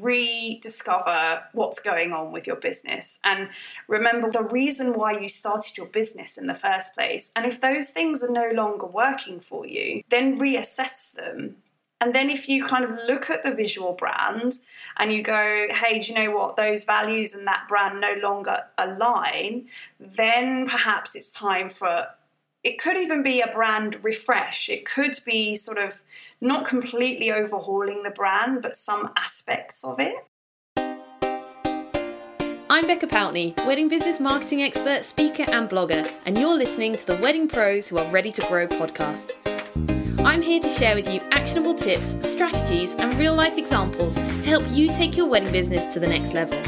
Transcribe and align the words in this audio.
rediscover 0.00 1.42
what's 1.52 1.78
going 1.78 2.12
on 2.12 2.32
with 2.32 2.46
your 2.46 2.56
business 2.56 3.18
and 3.24 3.48
remember 3.88 4.30
the 4.30 4.42
reason 4.42 4.94
why 4.94 5.18
you 5.18 5.28
started 5.28 5.76
your 5.76 5.86
business 5.86 6.38
in 6.38 6.46
the 6.46 6.54
first 6.54 6.94
place. 6.94 7.32
And 7.36 7.46
if 7.46 7.60
those 7.60 7.90
things 7.90 8.22
are 8.22 8.32
no 8.32 8.50
longer 8.52 8.86
working 8.86 9.40
for 9.40 9.66
you, 9.66 10.02
then 10.08 10.36
reassess 10.36 11.14
them. 11.14 11.56
And 12.00 12.14
then 12.14 12.30
if 12.30 12.48
you 12.48 12.64
kind 12.64 12.84
of 12.84 12.92
look 13.06 13.28
at 13.28 13.42
the 13.42 13.54
visual 13.54 13.92
brand 13.92 14.54
and 14.96 15.12
you 15.12 15.22
go, 15.22 15.66
hey, 15.70 15.98
do 15.98 16.12
you 16.12 16.14
know 16.14 16.34
what? 16.34 16.56
Those 16.56 16.84
values 16.84 17.34
and 17.34 17.46
that 17.46 17.66
brand 17.68 18.00
no 18.00 18.14
longer 18.22 18.64
align, 18.78 19.66
then 19.98 20.66
perhaps 20.66 21.14
it's 21.14 21.30
time 21.30 21.68
for 21.68 22.06
it 22.62 22.78
could 22.78 22.96
even 22.96 23.22
be 23.22 23.40
a 23.40 23.48
brand 23.48 24.02
refresh. 24.04 24.68
It 24.68 24.84
could 24.84 25.18
be 25.24 25.56
sort 25.56 25.78
of 25.78 26.00
not 26.40 26.64
completely 26.64 27.30
overhauling 27.30 28.02
the 28.02 28.10
brand, 28.10 28.62
but 28.62 28.76
some 28.76 29.10
aspects 29.16 29.84
of 29.84 30.00
it. 30.00 30.14
I'm 32.72 32.86
Becca 32.86 33.08
Poutney, 33.08 33.54
wedding 33.66 33.88
business 33.88 34.20
marketing 34.20 34.62
expert, 34.62 35.04
speaker, 35.04 35.44
and 35.50 35.68
blogger, 35.68 36.08
and 36.24 36.38
you're 36.38 36.54
listening 36.54 36.96
to 36.96 37.06
the 37.06 37.16
Wedding 37.16 37.48
Pros 37.48 37.88
Who 37.88 37.98
Are 37.98 38.10
Ready 38.10 38.32
to 38.32 38.42
Grow 38.42 38.66
podcast. 38.66 39.34
I'm 40.24 40.40
here 40.40 40.60
to 40.60 40.68
share 40.68 40.94
with 40.94 41.12
you 41.12 41.20
actionable 41.32 41.74
tips, 41.74 42.16
strategies, 42.26 42.94
and 42.94 43.12
real 43.14 43.34
life 43.34 43.58
examples 43.58 44.14
to 44.14 44.48
help 44.48 44.64
you 44.70 44.88
take 44.88 45.16
your 45.16 45.26
wedding 45.26 45.50
business 45.50 45.92
to 45.92 46.00
the 46.00 46.06
next 46.06 46.32
level. 46.32 46.58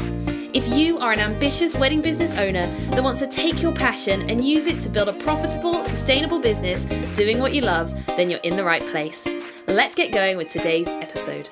If 0.53 0.67
you 0.67 0.99
are 0.99 1.11
an 1.11 1.19
ambitious 1.19 1.73
wedding 1.73 2.01
business 2.01 2.37
owner 2.37 2.67
that 2.91 3.03
wants 3.03 3.21
to 3.21 3.27
take 3.27 3.61
your 3.61 3.73
passion 3.73 4.29
and 4.29 4.45
use 4.45 4.67
it 4.67 4.81
to 4.81 4.89
build 4.89 5.07
a 5.07 5.13
profitable, 5.13 5.83
sustainable 5.83 6.39
business 6.39 6.83
doing 7.15 7.39
what 7.39 7.55
you 7.55 7.61
love, 7.61 7.91
then 8.07 8.29
you're 8.29 8.39
in 8.41 8.55
the 8.55 8.63
right 8.63 8.85
place. 8.91 9.25
Let's 9.67 9.95
get 9.95 10.11
going 10.11 10.37
with 10.37 10.49
today's 10.49 10.87
episode. 10.87 11.49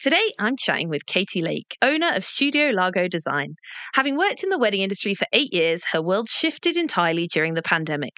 Today, 0.00 0.32
I'm 0.40 0.56
chatting 0.56 0.88
with 0.88 1.06
Katie 1.06 1.42
Lake, 1.42 1.76
owner 1.82 2.10
of 2.14 2.24
Studio 2.24 2.70
Lago 2.70 3.06
Design. 3.06 3.54
Having 3.94 4.16
worked 4.16 4.42
in 4.42 4.48
the 4.48 4.58
wedding 4.58 4.80
industry 4.80 5.14
for 5.14 5.26
eight 5.32 5.52
years, 5.52 5.84
her 5.92 6.02
world 6.02 6.28
shifted 6.28 6.76
entirely 6.76 7.26
during 7.26 7.54
the 7.54 7.62
pandemic. 7.62 8.14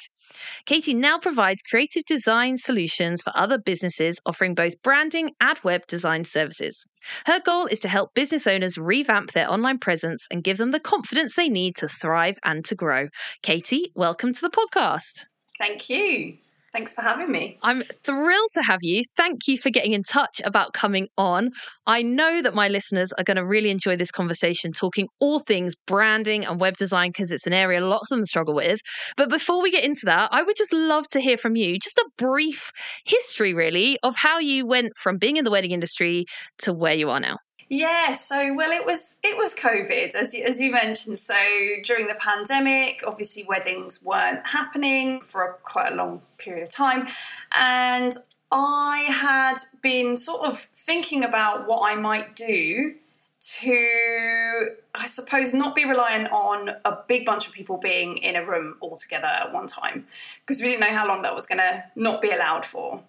Katie 0.65 0.95
now 0.95 1.19
provides 1.19 1.63
creative 1.63 2.05
design 2.07 2.57
solutions 2.57 3.21
for 3.21 3.33
other 3.37 3.59
businesses, 3.59 4.19
offering 4.25 4.55
both 4.55 4.81
branding 4.83 5.33
and 5.41 5.59
web 5.63 5.87
design 5.87 6.25
services. 6.25 6.87
Her 7.27 7.41
goal 7.41 7.67
is 7.67 7.81
to 7.81 7.89
help 7.89 8.15
business 8.15 8.47
owners 8.47 8.79
revamp 8.79 9.33
their 9.33 9.51
online 9.51 9.79
presence 9.79 10.27
and 10.31 10.43
give 10.43 10.57
them 10.57 10.71
the 10.71 10.81
confidence 10.81 11.35
they 11.35 11.49
need 11.49 11.77
to 11.77 11.89
thrive 11.89 12.39
and 12.45 12.65
to 12.65 12.75
grow. 12.75 13.09
Katie, 13.43 13.93
welcome 13.95 14.33
to 14.33 14.41
the 14.41 14.51
podcast. 14.51 15.27
Thank 15.59 15.91
you. 15.91 16.39
Thanks 16.75 16.93
for 16.93 17.03
having 17.03 17.31
me. 17.31 17.57
I'm 17.63 17.85
thrilled 18.03 18.51
to 18.55 18.63
have 18.67 18.81
you. 18.83 19.03
Thank 19.17 19.47
you 19.47 19.57
for 19.57 19.71
getting 19.71 19.93
in 19.93 20.03
touch 20.03 20.41
about 20.45 20.73
coming 20.73 21.07
on. 21.17 21.51
I 21.87 22.03
know 22.03 22.43
that 22.43 22.53
my 22.53 22.67
listeners 22.67 23.13
are 23.17 23.23
going 23.23 23.37
to 23.37 23.47
really 23.47 23.71
enjoy 23.71 23.95
this 23.95 24.11
conversation, 24.11 24.73
talking 24.73 25.07
all 25.21 25.39
things 25.39 25.75
branding 25.87 26.45
and 26.45 26.59
web 26.59 26.77
design, 26.77 27.11
because 27.11 27.31
it's 27.31 27.47
an 27.47 27.53
area 27.53 27.81
lots 27.81 28.11
of 28.11 28.19
them 28.19 28.25
struggle 28.25 28.57
with. 28.57 28.81
But 29.17 29.29
before 29.29 29.63
we 29.63 29.71
get 29.71 29.85
into 29.85 30.07
that, 30.07 30.31
I 30.33 30.43
would 30.43 30.57
just 30.57 30.73
love 30.73 31.07
to 31.13 31.21
hear 31.21 31.37
from 31.37 31.55
you 31.55 31.79
just 31.79 31.97
a 31.99 32.11
brief 32.19 32.73
history, 33.07 33.55
really, 33.55 33.97
of 34.03 34.17
how 34.17 34.41
you 34.41 34.67
went 34.67 34.95
from 35.01 35.17
being 35.17 35.37
in 35.37 35.45
the 35.45 35.53
wedding 35.53 35.71
industry 35.71 36.25
to 36.63 36.73
where 36.73 36.95
you 36.95 37.09
are 37.09 37.21
now. 37.21 37.37
Yeah, 37.77 38.13
so 38.13 38.55
well, 38.55 38.71
it 38.71 38.87
was 38.87 39.19
it 39.25 39.37
was 39.37 39.53
COVID 39.53 40.15
as 40.15 40.33
you, 40.33 40.45
as 40.45 40.61
you 40.61 40.71
mentioned. 40.71 41.19
So 41.19 41.35
during 41.83 42.07
the 42.07 42.15
pandemic, 42.15 43.03
obviously 43.05 43.43
weddings 43.49 44.01
weren't 44.01 44.47
happening 44.47 45.21
for 45.23 45.43
a, 45.43 45.55
quite 45.55 45.93
a 45.93 45.97
long 45.97 46.23
period 46.39 46.63
of 46.63 46.71
time, 46.71 47.09
and 47.53 48.15
I 48.53 48.99
had 49.11 49.57
been 49.83 50.17
sort 50.17 50.47
of 50.47 50.61
thinking 50.61 51.25
about 51.25 51.67
what 51.67 51.81
I 51.91 51.97
might 51.97 52.37
do 52.37 52.95
to, 53.41 54.69
I 54.95 55.07
suppose, 55.07 55.53
not 55.53 55.75
be 55.75 55.85
reliant 55.85 56.31
on 56.31 56.71
a 56.85 56.99
big 57.09 57.27
bunch 57.27 57.49
of 57.49 57.55
people 57.55 57.79
being 57.79 58.19
in 58.19 58.37
a 58.37 58.47
room 58.47 58.77
all 58.79 58.95
together 58.95 59.27
at 59.27 59.53
one 59.53 59.67
time 59.67 60.07
because 60.47 60.63
we 60.63 60.69
didn't 60.69 60.83
know 60.83 60.95
how 60.97 61.09
long 61.09 61.23
that 61.23 61.35
was 61.35 61.49
going 61.49 61.59
to 61.59 61.83
not 61.97 62.23
be 62.23 62.31
allowed 62.31 62.65
for. 62.65 63.03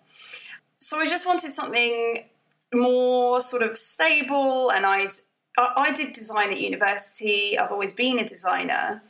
So 0.80 0.98
I 0.98 1.06
just 1.06 1.28
wanted 1.28 1.52
something 1.52 2.26
more 2.76 3.42
sort 3.42 3.62
of 3.64 3.78
stable 3.78 4.72
and 4.72 4.86
I'd 4.86 5.12
I 5.58 5.94
did 5.94 6.12
design 6.14 6.52
at 6.52 6.60
university. 6.60 7.58
I've 7.58 7.72
always 7.72 7.94
been 7.94 8.20
a 8.20 8.26
designer. 8.26 9.02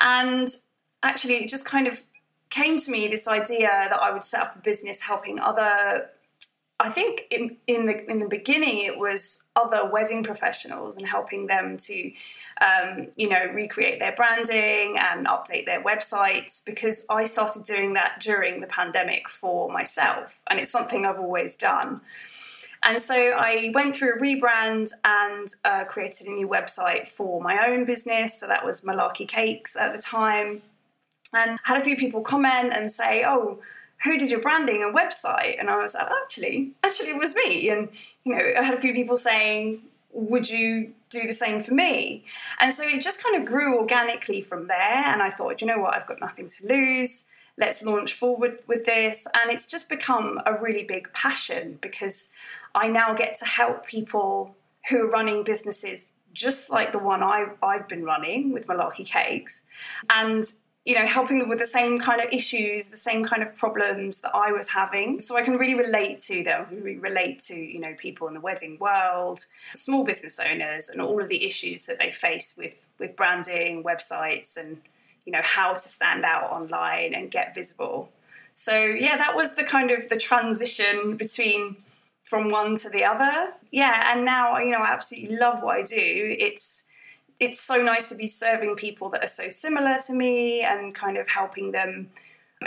And 0.00 0.48
actually 1.02 1.34
it 1.34 1.48
just 1.48 1.64
kind 1.64 1.86
of 1.86 2.04
came 2.48 2.78
to 2.78 2.90
me 2.90 3.08
this 3.08 3.28
idea 3.28 3.68
that 3.68 4.00
I 4.00 4.10
would 4.10 4.22
set 4.22 4.40
up 4.40 4.56
a 4.56 4.58
business 4.60 5.00
helping 5.00 5.40
other 5.40 6.10
I 6.82 6.88
think 6.88 7.26
in, 7.30 7.58
in 7.66 7.84
the 7.84 8.10
in 8.10 8.20
the 8.20 8.26
beginning 8.26 8.86
it 8.86 8.98
was 8.98 9.46
other 9.54 9.84
wedding 9.84 10.22
professionals 10.22 10.96
and 10.96 11.06
helping 11.06 11.46
them 11.46 11.76
to 11.76 12.12
um, 12.62 13.08
you 13.16 13.28
know 13.28 13.44
recreate 13.52 13.98
their 14.00 14.12
branding 14.12 14.96
and 14.98 15.26
update 15.26 15.66
their 15.66 15.84
websites 15.84 16.64
because 16.64 17.04
I 17.10 17.24
started 17.24 17.64
doing 17.64 17.92
that 17.94 18.20
during 18.20 18.60
the 18.60 18.66
pandemic 18.66 19.28
for 19.28 19.70
myself 19.70 20.40
and 20.48 20.58
it's 20.58 20.70
something 20.70 21.04
I've 21.04 21.20
always 21.20 21.54
done. 21.54 22.00
And 22.82 23.00
so 23.00 23.14
I 23.14 23.70
went 23.74 23.94
through 23.94 24.14
a 24.14 24.18
rebrand 24.18 24.90
and 25.04 25.48
uh, 25.64 25.84
created 25.84 26.26
a 26.26 26.30
new 26.30 26.48
website 26.48 27.08
for 27.08 27.40
my 27.40 27.66
own 27.68 27.84
business. 27.84 28.40
So 28.40 28.46
that 28.46 28.64
was 28.64 28.80
Malarkey 28.80 29.28
Cakes 29.28 29.76
at 29.76 29.92
the 29.92 30.00
time. 30.00 30.62
And 31.32 31.58
had 31.64 31.80
a 31.80 31.84
few 31.84 31.96
people 31.96 32.22
comment 32.22 32.72
and 32.74 32.90
say, 32.90 33.22
oh, 33.24 33.60
who 34.02 34.18
did 34.18 34.30
your 34.30 34.40
branding 34.40 34.82
and 34.82 34.96
website? 34.96 35.60
And 35.60 35.68
I 35.68 35.76
was 35.76 35.94
like, 35.94 36.08
actually, 36.22 36.72
actually, 36.82 37.10
it 37.10 37.18
was 37.18 37.34
me. 37.34 37.68
And, 37.68 37.88
you 38.24 38.34
know, 38.34 38.42
I 38.58 38.62
had 38.62 38.74
a 38.74 38.80
few 38.80 38.94
people 38.94 39.16
saying, 39.16 39.82
would 40.12 40.48
you 40.48 40.92
do 41.10 41.26
the 41.26 41.32
same 41.32 41.62
for 41.62 41.74
me? 41.74 42.24
And 42.58 42.72
so 42.72 42.82
it 42.82 43.02
just 43.02 43.22
kind 43.22 43.36
of 43.36 43.44
grew 43.44 43.78
organically 43.78 44.40
from 44.40 44.68
there. 44.68 44.78
And 44.78 45.22
I 45.22 45.30
thought, 45.30 45.60
you 45.60 45.66
know 45.66 45.78
what, 45.78 45.94
I've 45.94 46.06
got 46.06 46.20
nothing 46.20 46.48
to 46.48 46.66
lose. 46.66 47.28
Let's 47.56 47.82
launch 47.82 48.14
forward 48.14 48.58
with 48.66 48.86
this. 48.86 49.26
And 49.40 49.52
it's 49.52 49.66
just 49.66 49.88
become 49.88 50.40
a 50.46 50.54
really 50.60 50.82
big 50.82 51.12
passion 51.12 51.78
because 51.80 52.30
I 52.74 52.88
now 52.88 53.14
get 53.14 53.36
to 53.36 53.44
help 53.44 53.86
people 53.86 54.56
who 54.88 55.06
are 55.06 55.10
running 55.10 55.44
businesses 55.44 56.12
just 56.32 56.70
like 56.70 56.92
the 56.92 56.98
one 56.98 57.22
I, 57.22 57.46
I've 57.62 57.88
been 57.88 58.04
running 58.04 58.52
with 58.52 58.66
Malarkey 58.66 59.04
Cakes, 59.04 59.64
and 60.08 60.44
you 60.84 60.94
know, 60.94 61.06
helping 61.06 61.38
them 61.38 61.48
with 61.48 61.58
the 61.58 61.66
same 61.66 61.98
kind 61.98 62.22
of 62.22 62.32
issues, 62.32 62.86
the 62.86 62.96
same 62.96 63.22
kind 63.22 63.42
of 63.42 63.54
problems 63.54 64.22
that 64.22 64.34
I 64.34 64.50
was 64.50 64.68
having. 64.68 65.20
So 65.20 65.36
I 65.36 65.42
can 65.42 65.56
really 65.56 65.74
relate 65.74 66.18
to 66.20 66.42
them, 66.42 66.66
really 66.70 66.98
relate 66.98 67.38
to, 67.40 67.54
you 67.54 67.78
know, 67.78 67.94
people 67.98 68.28
in 68.28 68.34
the 68.34 68.40
wedding 68.40 68.78
world, 68.80 69.44
small 69.74 70.04
business 70.04 70.40
owners, 70.40 70.88
and 70.88 71.00
all 71.00 71.20
of 71.20 71.28
the 71.28 71.44
issues 71.44 71.86
that 71.86 71.98
they 71.98 72.10
face 72.10 72.56
with 72.56 72.74
with 72.98 73.16
branding, 73.16 73.82
websites, 73.82 74.56
and 74.56 74.80
you 75.26 75.32
know, 75.32 75.42
how 75.42 75.72
to 75.72 75.78
stand 75.78 76.24
out 76.24 76.50
online 76.50 77.14
and 77.14 77.30
get 77.30 77.54
visible. 77.54 78.10
So 78.52 78.74
yeah, 78.74 79.16
that 79.16 79.34
was 79.36 79.54
the 79.54 79.64
kind 79.64 79.90
of 79.90 80.08
the 80.08 80.16
transition 80.16 81.16
between 81.16 81.76
from 82.30 82.48
one 82.48 82.76
to 82.76 82.88
the 82.88 83.04
other. 83.04 83.52
Yeah, 83.72 84.12
and 84.12 84.24
now 84.24 84.56
you 84.58 84.70
know 84.70 84.78
I 84.78 84.92
absolutely 84.92 85.36
love 85.36 85.64
what 85.64 85.76
I 85.78 85.82
do. 85.82 86.36
It's 86.38 86.88
it's 87.40 87.58
so 87.58 87.82
nice 87.82 88.08
to 88.10 88.14
be 88.14 88.28
serving 88.28 88.76
people 88.76 89.08
that 89.10 89.24
are 89.24 89.34
so 89.42 89.48
similar 89.48 89.98
to 90.06 90.12
me 90.12 90.62
and 90.62 90.94
kind 90.94 91.16
of 91.16 91.26
helping 91.26 91.72
them 91.72 92.08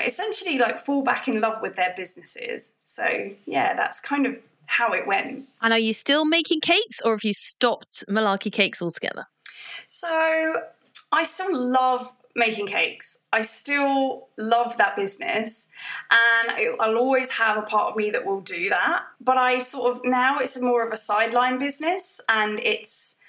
essentially 0.04 0.58
like 0.58 0.80
fall 0.80 1.02
back 1.02 1.28
in 1.30 1.40
love 1.40 1.62
with 1.62 1.76
their 1.76 1.94
businesses. 1.96 2.74
So 2.84 3.06
yeah, 3.46 3.74
that's 3.74 4.02
kind 4.02 4.26
of 4.26 4.38
how 4.66 4.92
it 4.92 5.08
went. 5.08 5.42
And 5.62 5.72
are 5.72 5.80
you 5.80 5.94
still 5.94 6.26
making 6.26 6.60
cakes 6.60 7.00
or 7.06 7.14
have 7.14 7.24
you 7.24 7.34
stopped 7.34 8.04
Malarkey 8.10 8.52
cakes 8.52 8.82
altogether? 8.82 9.28
So 9.88 10.62
I 11.14 11.24
still 11.24 11.56
love 11.56 12.12
making 12.36 12.66
cakes. 12.68 13.20
I 13.32 13.42
still 13.42 14.30
love 14.38 14.78
that 14.78 14.96
business 14.96 15.70
and 16.12 16.76
I'll 16.80 16.98
always 16.98 17.30
have 17.32 17.58
a 17.58 17.62
part 17.62 17.92
of 17.92 17.96
me 17.96 18.10
that 18.12 18.26
will 18.26 18.42
do 18.42 18.70
that. 18.70 19.04
But 19.22 19.38
I 19.38 19.60
sort 19.60 19.96
of 19.96 20.02
now 20.04 20.40
it's 20.40 20.60
more 20.60 20.86
of 20.86 20.92
a 20.92 20.98
sideline 20.98 21.58
business 21.60 22.20
and 22.30 22.60
it's 22.60 23.20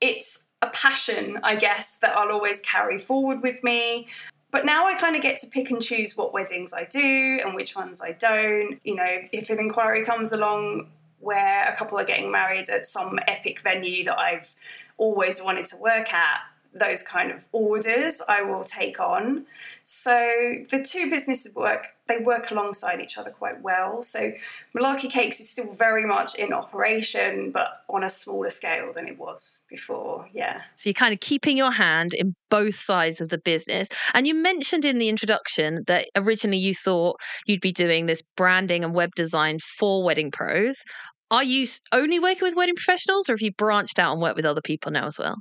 it's 0.00 0.48
a 0.62 0.68
passion, 0.68 1.38
I 1.42 1.56
guess, 1.56 1.98
that 1.98 2.16
I'll 2.16 2.32
always 2.32 2.60
carry 2.60 2.98
forward 2.98 3.42
with 3.42 3.62
me. 3.62 4.08
But 4.50 4.64
now 4.64 4.86
I 4.86 4.94
kind 4.94 5.14
of 5.14 5.22
get 5.22 5.38
to 5.40 5.46
pick 5.46 5.70
and 5.70 5.82
choose 5.82 6.16
what 6.16 6.32
weddings 6.32 6.72
I 6.72 6.84
do 6.84 7.38
and 7.44 7.54
which 7.54 7.76
ones 7.76 8.00
I 8.00 8.12
don't. 8.12 8.80
You 8.82 8.94
know, 8.94 9.18
if 9.30 9.50
an 9.50 9.60
inquiry 9.60 10.04
comes 10.04 10.32
along 10.32 10.88
where 11.20 11.64
a 11.68 11.76
couple 11.76 11.98
are 11.98 12.04
getting 12.04 12.30
married 12.30 12.68
at 12.70 12.86
some 12.86 13.18
epic 13.28 13.60
venue 13.60 14.04
that 14.04 14.18
I've 14.18 14.54
always 14.96 15.42
wanted 15.42 15.66
to 15.66 15.76
work 15.76 16.12
at, 16.14 16.40
those 16.74 17.02
kind 17.02 17.30
of 17.30 17.46
orders 17.52 18.22
I 18.28 18.42
will 18.42 18.62
take 18.62 19.00
on. 19.00 19.46
So 19.84 20.54
the 20.70 20.82
two 20.82 21.10
businesses 21.10 21.54
work, 21.54 21.96
they 22.06 22.18
work 22.18 22.50
alongside 22.50 23.00
each 23.00 23.16
other 23.16 23.30
quite 23.30 23.62
well. 23.62 24.02
So 24.02 24.32
Malarkey 24.76 25.10
Cakes 25.10 25.40
is 25.40 25.48
still 25.48 25.72
very 25.72 26.04
much 26.04 26.34
in 26.34 26.52
operation, 26.52 27.50
but 27.50 27.82
on 27.88 28.04
a 28.04 28.10
smaller 28.10 28.50
scale 28.50 28.92
than 28.92 29.08
it 29.08 29.18
was 29.18 29.64
before. 29.68 30.28
Yeah. 30.32 30.62
So 30.76 30.90
you're 30.90 30.94
kind 30.94 31.14
of 31.14 31.20
keeping 31.20 31.56
your 31.56 31.72
hand 31.72 32.14
in 32.14 32.34
both 32.50 32.74
sides 32.74 33.20
of 33.20 33.30
the 33.30 33.38
business. 33.38 33.88
And 34.14 34.26
you 34.26 34.34
mentioned 34.34 34.84
in 34.84 34.98
the 34.98 35.08
introduction 35.08 35.84
that 35.86 36.06
originally 36.16 36.58
you 36.58 36.74
thought 36.74 37.16
you'd 37.46 37.60
be 37.60 37.72
doing 37.72 38.06
this 38.06 38.22
branding 38.36 38.84
and 38.84 38.94
web 38.94 39.10
design 39.16 39.58
for 39.58 40.04
wedding 40.04 40.30
pros. 40.30 40.84
Are 41.30 41.44
you 41.44 41.66
only 41.92 42.18
working 42.18 42.42
with 42.42 42.56
wedding 42.56 42.74
professionals 42.74 43.28
or 43.28 43.34
have 43.34 43.42
you 43.42 43.52
branched 43.52 43.98
out 43.98 44.12
and 44.12 44.22
worked 44.22 44.36
with 44.36 44.46
other 44.46 44.62
people 44.62 44.92
now 44.92 45.06
as 45.06 45.18
well? 45.18 45.36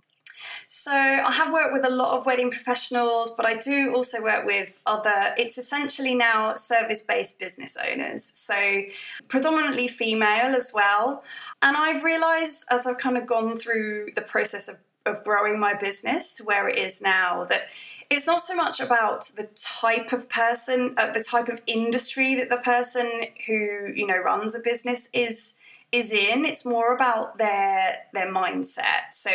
So 0.66 0.92
I 0.92 1.31
have 1.31 1.51
worked 1.51 1.74
with 1.74 1.86
a 1.86 1.89
lot 1.89 2.18
of 2.18 2.25
wedding 2.25 2.51
professionals, 2.51 3.31
but 3.31 3.45
I 3.45 3.56
do 3.56 3.94
also 3.95 4.22
work 4.22 4.45
with 4.45 4.80
other, 4.86 5.34
it's 5.38 5.57
essentially 5.57 6.16
now 6.16 6.56
service 6.56 7.01
based 7.01 7.39
business 7.39 7.78
owners. 7.78 8.24
So 8.24 8.84
predominantly 9.28 9.88
female 9.88 10.56
as 10.56 10.72
well. 10.74 11.24
And 11.62 11.75
I've 11.78 12.04
realized 12.04 12.66
as 12.69 12.86
I've 12.86 12.98
kind 12.98 13.18
of 13.18 13.25
gone 13.25 13.57
through 13.57 14.10
the 14.16 14.22
process 14.22 14.68
of, 14.68 14.78
of 15.06 15.24
growing 15.24 15.60
my 15.60 15.74
business 15.74 16.34
to 16.34 16.44
where 16.44 16.68
it 16.68 16.78
is 16.78 17.01
now 17.01 17.45
that 17.45 17.69
it's 18.10 18.25
not 18.25 18.42
so 18.42 18.56
much 18.56 18.80
about 18.80 19.30
the 19.36 19.50
type 19.56 20.13
of 20.13 20.30
person, 20.30 20.94
uh, 20.98 21.12
the 21.12 21.24
type 21.24 21.50
of 21.50 21.62
industry 21.68 22.36
that 22.36 22.50
the 22.50 22.57
person 22.57 23.24
who, 23.45 23.92
you 23.94 24.06
know, 24.07 24.18
runs 24.18 24.56
a 24.56 24.60
business 24.60 25.10
is 25.13 25.56
is 25.92 26.12
in. 26.12 26.45
It's 26.45 26.66
more 26.66 26.94
about 26.94 27.38
their 27.38 27.98
their 28.13 28.31
mindset. 28.31 29.12
So 29.12 29.31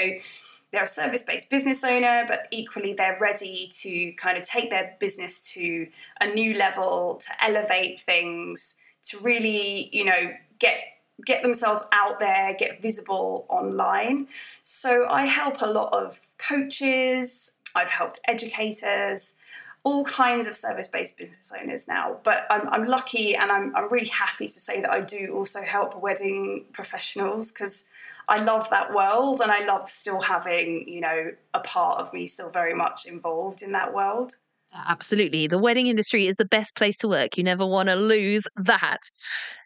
they're 0.72 0.84
a 0.84 0.86
service 0.86 1.22
based 1.22 1.50
business 1.50 1.84
owner, 1.84 2.24
but 2.26 2.46
equally 2.50 2.94
they're 2.94 3.18
ready 3.20 3.68
to 3.80 4.12
kind 4.12 4.38
of 4.38 4.44
take 4.44 4.70
their 4.70 4.96
business 4.98 5.52
to 5.52 5.86
a 6.20 6.26
new 6.26 6.54
level, 6.54 7.16
to 7.16 7.44
elevate 7.44 8.00
things, 8.00 8.76
to 9.04 9.18
really, 9.18 9.90
you 9.92 10.04
know, 10.04 10.32
get 10.58 10.78
get 11.24 11.42
themselves 11.42 11.84
out 11.92 12.18
there, 12.18 12.54
get 12.54 12.82
visible 12.82 13.46
online. 13.48 14.26
So 14.62 15.06
I 15.08 15.22
help 15.22 15.60
a 15.60 15.66
lot 15.66 15.92
of 15.92 16.20
coaches, 16.38 17.58
I've 17.76 17.90
helped 17.90 18.18
educators, 18.26 19.36
all 19.84 20.04
kinds 20.04 20.46
of 20.46 20.56
service 20.56 20.86
based 20.88 21.18
business 21.18 21.52
owners 21.60 21.86
now. 21.86 22.18
But 22.22 22.46
I'm, 22.50 22.68
I'm 22.68 22.86
lucky 22.86 23.34
and 23.34 23.50
I'm, 23.50 23.74
I'm 23.76 23.92
really 23.92 24.08
happy 24.08 24.46
to 24.46 24.52
say 24.52 24.80
that 24.80 24.90
I 24.90 25.00
do 25.00 25.34
also 25.34 25.62
help 25.62 26.00
wedding 26.00 26.64
professionals 26.72 27.52
because 27.52 27.88
I 28.28 28.42
love 28.42 28.70
that 28.70 28.94
world 28.94 29.40
and 29.40 29.50
I 29.50 29.64
love 29.64 29.88
still 29.88 30.20
having, 30.20 30.88
you 30.88 31.00
know, 31.00 31.30
a 31.54 31.60
part 31.60 32.00
of 32.00 32.12
me 32.12 32.26
still 32.26 32.50
very 32.50 32.74
much 32.74 33.04
involved 33.06 33.62
in 33.62 33.72
that 33.72 33.92
world. 33.92 34.32
Absolutely. 34.74 35.46
The 35.46 35.58
wedding 35.58 35.86
industry 35.86 36.26
is 36.26 36.36
the 36.36 36.46
best 36.46 36.74
place 36.74 36.96
to 36.98 37.08
work. 37.08 37.36
You 37.36 37.44
never 37.44 37.66
want 37.66 37.88
to 37.88 37.94
lose 37.94 38.44
that. 38.56 39.00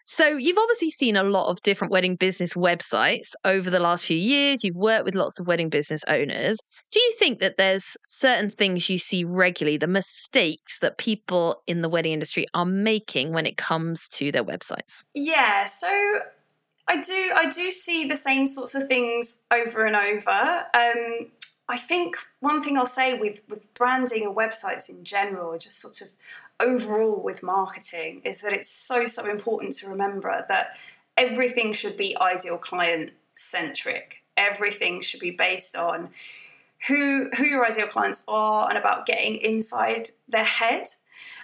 So, 0.09 0.37
you've 0.37 0.57
obviously 0.57 0.89
seen 0.89 1.17
a 1.17 1.23
lot 1.23 1.49
of 1.49 1.59
different 1.61 1.91
wedding 1.91 2.15
business 2.15 2.53
websites 2.53 3.33
over 3.43 3.69
the 3.69 3.79
last 3.79 4.05
few 4.05 4.15
years. 4.15 4.63
You've 4.63 4.77
worked 4.77 5.03
with 5.03 5.15
lots 5.15 5.37
of 5.37 5.47
wedding 5.47 5.67
business 5.67 6.01
owners. 6.07 6.57
Do 6.91 6.99
you 7.01 7.11
think 7.19 7.39
that 7.39 7.57
there's 7.57 7.97
certain 8.05 8.49
things 8.49 8.89
you 8.89 8.97
see 8.97 9.25
regularly, 9.25 9.77
the 9.77 9.87
mistakes 9.87 10.79
that 10.79 10.97
people 10.97 11.61
in 11.67 11.81
the 11.81 11.89
wedding 11.89 12.13
industry 12.13 12.45
are 12.53 12.65
making 12.65 13.33
when 13.33 13.45
it 13.45 13.57
comes 13.57 14.07
to 14.13 14.31
their 14.31 14.45
websites? 14.45 15.03
Yeah. 15.13 15.65
So, 15.65 16.21
I 16.87 17.01
do 17.01 17.31
I 17.35 17.49
do 17.49 17.69
see 17.71 18.05
the 18.05 18.15
same 18.15 18.45
sorts 18.45 18.73
of 18.75 18.87
things 18.87 19.43
over 19.51 19.85
and 19.85 19.95
over. 19.95 20.65
Um, 20.73 21.31
I 21.69 21.77
think 21.77 22.15
one 22.39 22.61
thing 22.61 22.77
I'll 22.77 22.85
say 22.85 23.17
with 23.17 23.41
with 23.49 23.73
branding 23.73 24.25
and 24.25 24.35
websites 24.35 24.89
in 24.89 25.03
general, 25.03 25.57
just 25.57 25.79
sort 25.79 26.01
of 26.01 26.07
overall 26.59 27.21
with 27.21 27.43
marketing, 27.43 28.21
is 28.23 28.41
that 28.41 28.53
it's 28.53 28.69
so 28.69 29.05
so 29.05 29.29
important 29.29 29.73
to 29.77 29.89
remember 29.89 30.45
that 30.47 30.77
everything 31.17 31.73
should 31.73 31.97
be 31.97 32.17
ideal 32.21 32.57
client 32.57 33.11
centric. 33.35 34.23
Everything 34.37 35.01
should 35.01 35.19
be 35.19 35.31
based 35.31 35.75
on 35.75 36.09
who 36.87 37.29
who 37.35 37.45
your 37.45 37.65
ideal 37.65 37.87
clients 37.87 38.23
are 38.29 38.69
and 38.69 38.77
about 38.77 39.05
getting 39.05 39.35
inside 39.37 40.11
their 40.29 40.45
head. 40.45 40.87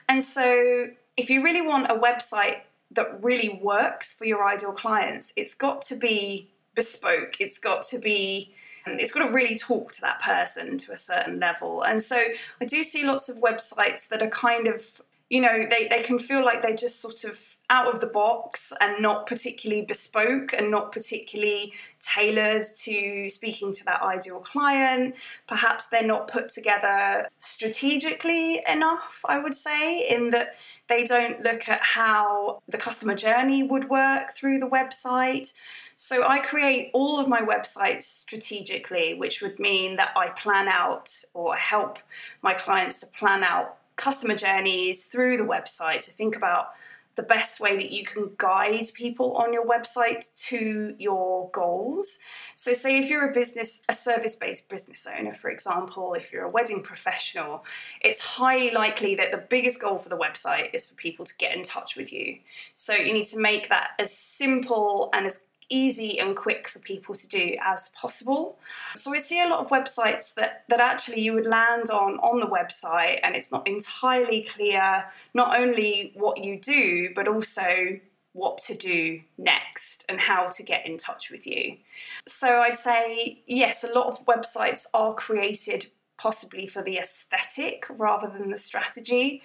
And 0.08 0.24
so 0.24 0.88
if 1.18 1.30
you 1.30 1.44
really 1.44 1.66
want 1.66 1.92
a 1.92 1.96
website 1.96 2.62
that 2.94 3.24
really 3.24 3.60
works 3.62 4.14
for 4.18 4.26
your 4.26 4.48
ideal 4.48 4.74
clients, 4.74 5.34
it's 5.36 5.54
got 5.54 5.82
to 5.84 5.96
be 5.96 6.50
bespoke. 6.76 7.38
It's 7.40 7.58
got 7.58 7.84
to 7.84 8.00
be 8.00 8.54
um, 8.86 8.98
it's 9.00 9.12
got 9.12 9.26
to 9.26 9.34
really 9.34 9.58
talk 9.58 9.92
to 9.94 10.02
that 10.02 10.22
person 10.22 10.78
to 10.80 10.92
a 10.92 10.98
certain 10.98 11.40
level. 11.40 11.84
And 11.84 12.02
so 12.02 12.22
I 12.62 12.66
do 12.66 12.84
see 12.84 13.06
lots 13.06 13.30
of 13.30 13.38
websites 13.38 14.10
that 14.10 14.22
are 14.22 14.30
kind 14.30 14.68
of, 14.68 15.02
you 15.30 15.40
know, 15.40 15.64
they, 15.70 15.88
they 15.88 16.02
can 16.02 16.20
feel 16.20 16.44
like 16.44 16.62
they're 16.62 16.76
just 16.76 17.00
sort 17.00 17.24
of 17.24 17.40
out 17.70 17.92
of 17.92 18.02
the 18.02 18.08
box 18.08 18.74
and 18.82 19.02
not 19.02 19.26
particularly 19.26 19.84
bespoke 19.84 20.54
and 20.54 20.70
not 20.70 20.92
particularly 20.92 21.74
tailored 22.02 22.64
to 22.78 23.30
speaking 23.30 23.74
to 23.74 23.86
that 23.86 24.02
ideal 24.02 24.40
client. 24.40 25.16
Perhaps 25.48 25.88
they're 25.88 26.06
not 26.06 26.28
put 26.28 26.50
together 26.50 27.26
strategically 27.40 28.62
enough, 28.70 29.22
I 29.28 29.40
would 29.40 29.56
say, 29.56 30.08
in 30.10 30.32
that 30.32 30.56
they 30.88 31.06
don't 31.06 31.42
look 31.42 31.70
at 31.70 31.82
how 31.82 32.62
the 32.68 32.78
customer 32.78 33.16
journey 33.16 33.64
would 33.64 33.90
work 33.90 34.34
through 34.36 34.60
the 34.60 34.70
website. 34.70 35.54
So 35.96 36.28
I 36.28 36.40
create 36.40 36.92
all 36.94 37.20
of 37.20 37.28
my 37.28 37.42
websites 37.42 38.04
strategically, 38.04 39.14
which 39.14 39.42
would 39.42 39.58
mean 39.60 39.96
that 39.96 40.12
I 40.16 40.30
plan 40.30 40.68
out 40.68 41.14
or 41.34 41.56
help 41.56 42.00
my 42.42 42.54
clients 42.54 43.00
to 43.00 43.08
plan 43.08 43.44
out 43.44 43.78
customer 43.96 44.36
journeys 44.36 45.06
through 45.06 45.38
the 45.38 45.44
website 45.44 46.04
to 46.06 46.12
think 46.12 46.36
about 46.36 46.70
the 47.16 47.24
best 47.24 47.60
way 47.60 47.76
that 47.76 47.92
you 47.92 48.04
can 48.04 48.32
guide 48.38 48.86
people 48.96 49.34
on 49.38 49.54
your 49.54 49.66
website 49.66 50.34
to 50.48 50.96
your 50.98 51.50
goals. 51.52 52.20
So, 52.56 52.74
say 52.74 53.00
if 53.00 53.10
you're 53.10 53.30
a 53.30 53.34
business, 53.34 53.84
a 53.88 53.94
service 53.94 54.36
based 54.36 54.70
business 54.70 55.08
owner, 55.08 55.34
for 55.34 55.50
example, 55.50 56.14
if 56.16 56.32
you're 56.32 56.46
a 56.46 56.50
wedding 56.50 56.82
professional, 56.82 57.66
it's 58.02 58.22
highly 58.22 58.72
likely 58.72 59.16
that 59.16 59.32
the 59.32 59.38
biggest 59.38 59.82
goal 59.82 59.98
for 59.98 60.10
the 60.10 60.18
website 60.18 60.74
is 60.74 60.88
for 60.88 60.96
people 60.96 61.26
to 61.26 61.36
get 61.38 61.56
in 61.56 61.64
touch 61.64 61.96
with 61.96 62.12
you. 62.12 62.40
So, 62.74 62.94
you 62.94 63.14
need 63.14 63.26
to 63.26 63.40
make 63.40 63.70
that 63.70 63.92
as 64.00 64.16
simple 64.16 65.10
and 65.14 65.26
as 65.26 65.42
easy 65.70 66.20
and 66.20 66.36
quick 66.36 66.68
for 66.68 66.80
people 66.80 67.16
to 67.16 67.28
do 67.28 67.56
as 67.62 67.90
possible. 67.90 68.58
So 68.96 69.14
I 69.14 69.18
see 69.18 69.42
a 69.42 69.48
lot 69.48 69.60
of 69.60 69.70
websites 69.70 70.34
that, 70.36 70.64
that 70.70 70.80
actually 70.80 71.22
you 71.22 71.34
would 71.34 71.46
land 71.46 71.90
on 71.90 72.18
on 72.18 72.40
the 72.40 72.48
website 72.48 73.20
and 73.24 73.36
it's 73.36 73.52
not 73.52 73.68
entirely 73.68 74.44
clear 74.44 75.06
not 75.34 75.60
only 75.60 76.12
what 76.16 76.44
you 76.44 76.60
do 76.60 77.10
but 77.16 77.28
also 77.28 78.00
what 78.34 78.58
to 78.58 78.76
do 78.76 79.22
next 79.38 80.06
and 80.10 80.20
how 80.20 80.48
to 80.48 80.64
get 80.64 80.86
in 80.88 80.98
touch 80.98 81.30
with 81.30 81.46
you. 81.46 81.78
So 82.26 82.62
I'd 82.62 82.76
say 82.76 83.44
yes, 83.46 83.84
a 83.84 83.94
lot 83.94 84.08
of 84.08 84.26
websites 84.26 84.86
are 84.94 85.14
created 85.14 85.88
possibly 86.18 86.66
for 86.68 86.82
the 86.82 86.98
aesthetic 86.98 87.86
rather 87.90 88.28
than 88.28 88.50
the 88.50 88.58
strategy, 88.58 89.42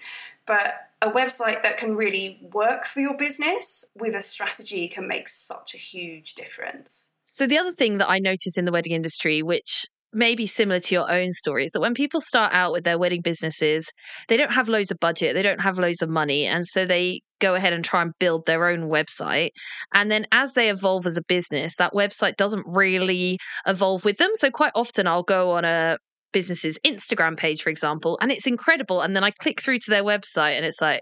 but 0.49 0.75
a 1.01 1.11
website 1.11 1.63
that 1.63 1.77
can 1.77 1.95
really 1.95 2.41
work 2.53 2.85
for 2.85 3.01
your 3.01 3.17
business 3.17 3.85
with 3.95 4.15
a 4.15 4.23
strategy 4.23 4.89
can 4.89 5.07
make 5.07 5.29
such 5.29 5.75
a 5.75 5.79
huge 5.79 6.35
difference. 6.35 7.11
So, 7.23 7.47
the 7.47 7.59
other 7.59 7.73
thing 7.73 7.99
that 7.99 8.11
I 8.11 8.19
notice 8.19 8.57
in 8.57 8.65
the 8.65 8.73
wedding 8.73 8.95
industry, 8.95 9.43
which 9.43 9.87
may 10.13 10.35
be 10.35 10.47
similar 10.47 10.81
to 10.81 10.95
your 10.95 11.13
own 11.13 11.31
story, 11.31 11.67
is 11.67 11.73
that 11.73 11.81
when 11.81 11.95
people 11.95 12.21
start 12.21 12.53
out 12.55 12.73
with 12.73 12.83
their 12.83 12.99
wedding 12.99 13.21
businesses, 13.21 13.93
they 14.29 14.37
don't 14.37 14.53
have 14.53 14.69
loads 14.69 14.91
of 14.91 14.99
budget, 14.99 15.35
they 15.35 15.43
don't 15.43 15.61
have 15.61 15.79
loads 15.79 16.03
of 16.03 16.09
money. 16.09 16.47
And 16.47 16.67
so 16.67 16.87
they 16.87 17.21
go 17.41 17.55
ahead 17.55 17.75
and 17.75 17.85
try 17.85 18.03
and 18.03 18.13
build 18.19 18.47
their 18.47 18.67
own 18.67 18.89
website. 18.89 19.51
And 19.95 20.11
then 20.11 20.27
as 20.33 20.55
they 20.55 20.71
evolve 20.71 21.07
as 21.07 21.19
a 21.19 21.23
business, 21.29 21.77
that 21.77 21.93
website 21.93 22.37
doesn't 22.37 22.65
really 22.67 23.39
evolve 23.67 24.05
with 24.05 24.17
them. 24.17 24.31
So, 24.35 24.51
quite 24.51 24.73
often 24.75 25.07
I'll 25.07 25.23
go 25.23 25.53
on 25.53 25.65
a 25.65 25.99
business's 26.33 26.79
Instagram 26.85 27.37
page, 27.37 27.63
for 27.63 27.71
example, 27.71 28.19
and 28.21 28.31
it's 28.31 28.47
incredible. 28.47 29.01
And 29.01 29.15
then 29.15 29.25
I 29.25 29.31
click 29.31 29.61
through 29.61 29.79
to 29.81 29.91
their 29.91 30.05
website 30.05 30.57
and 30.57 30.65
it's 30.65 30.81
like, 30.81 31.01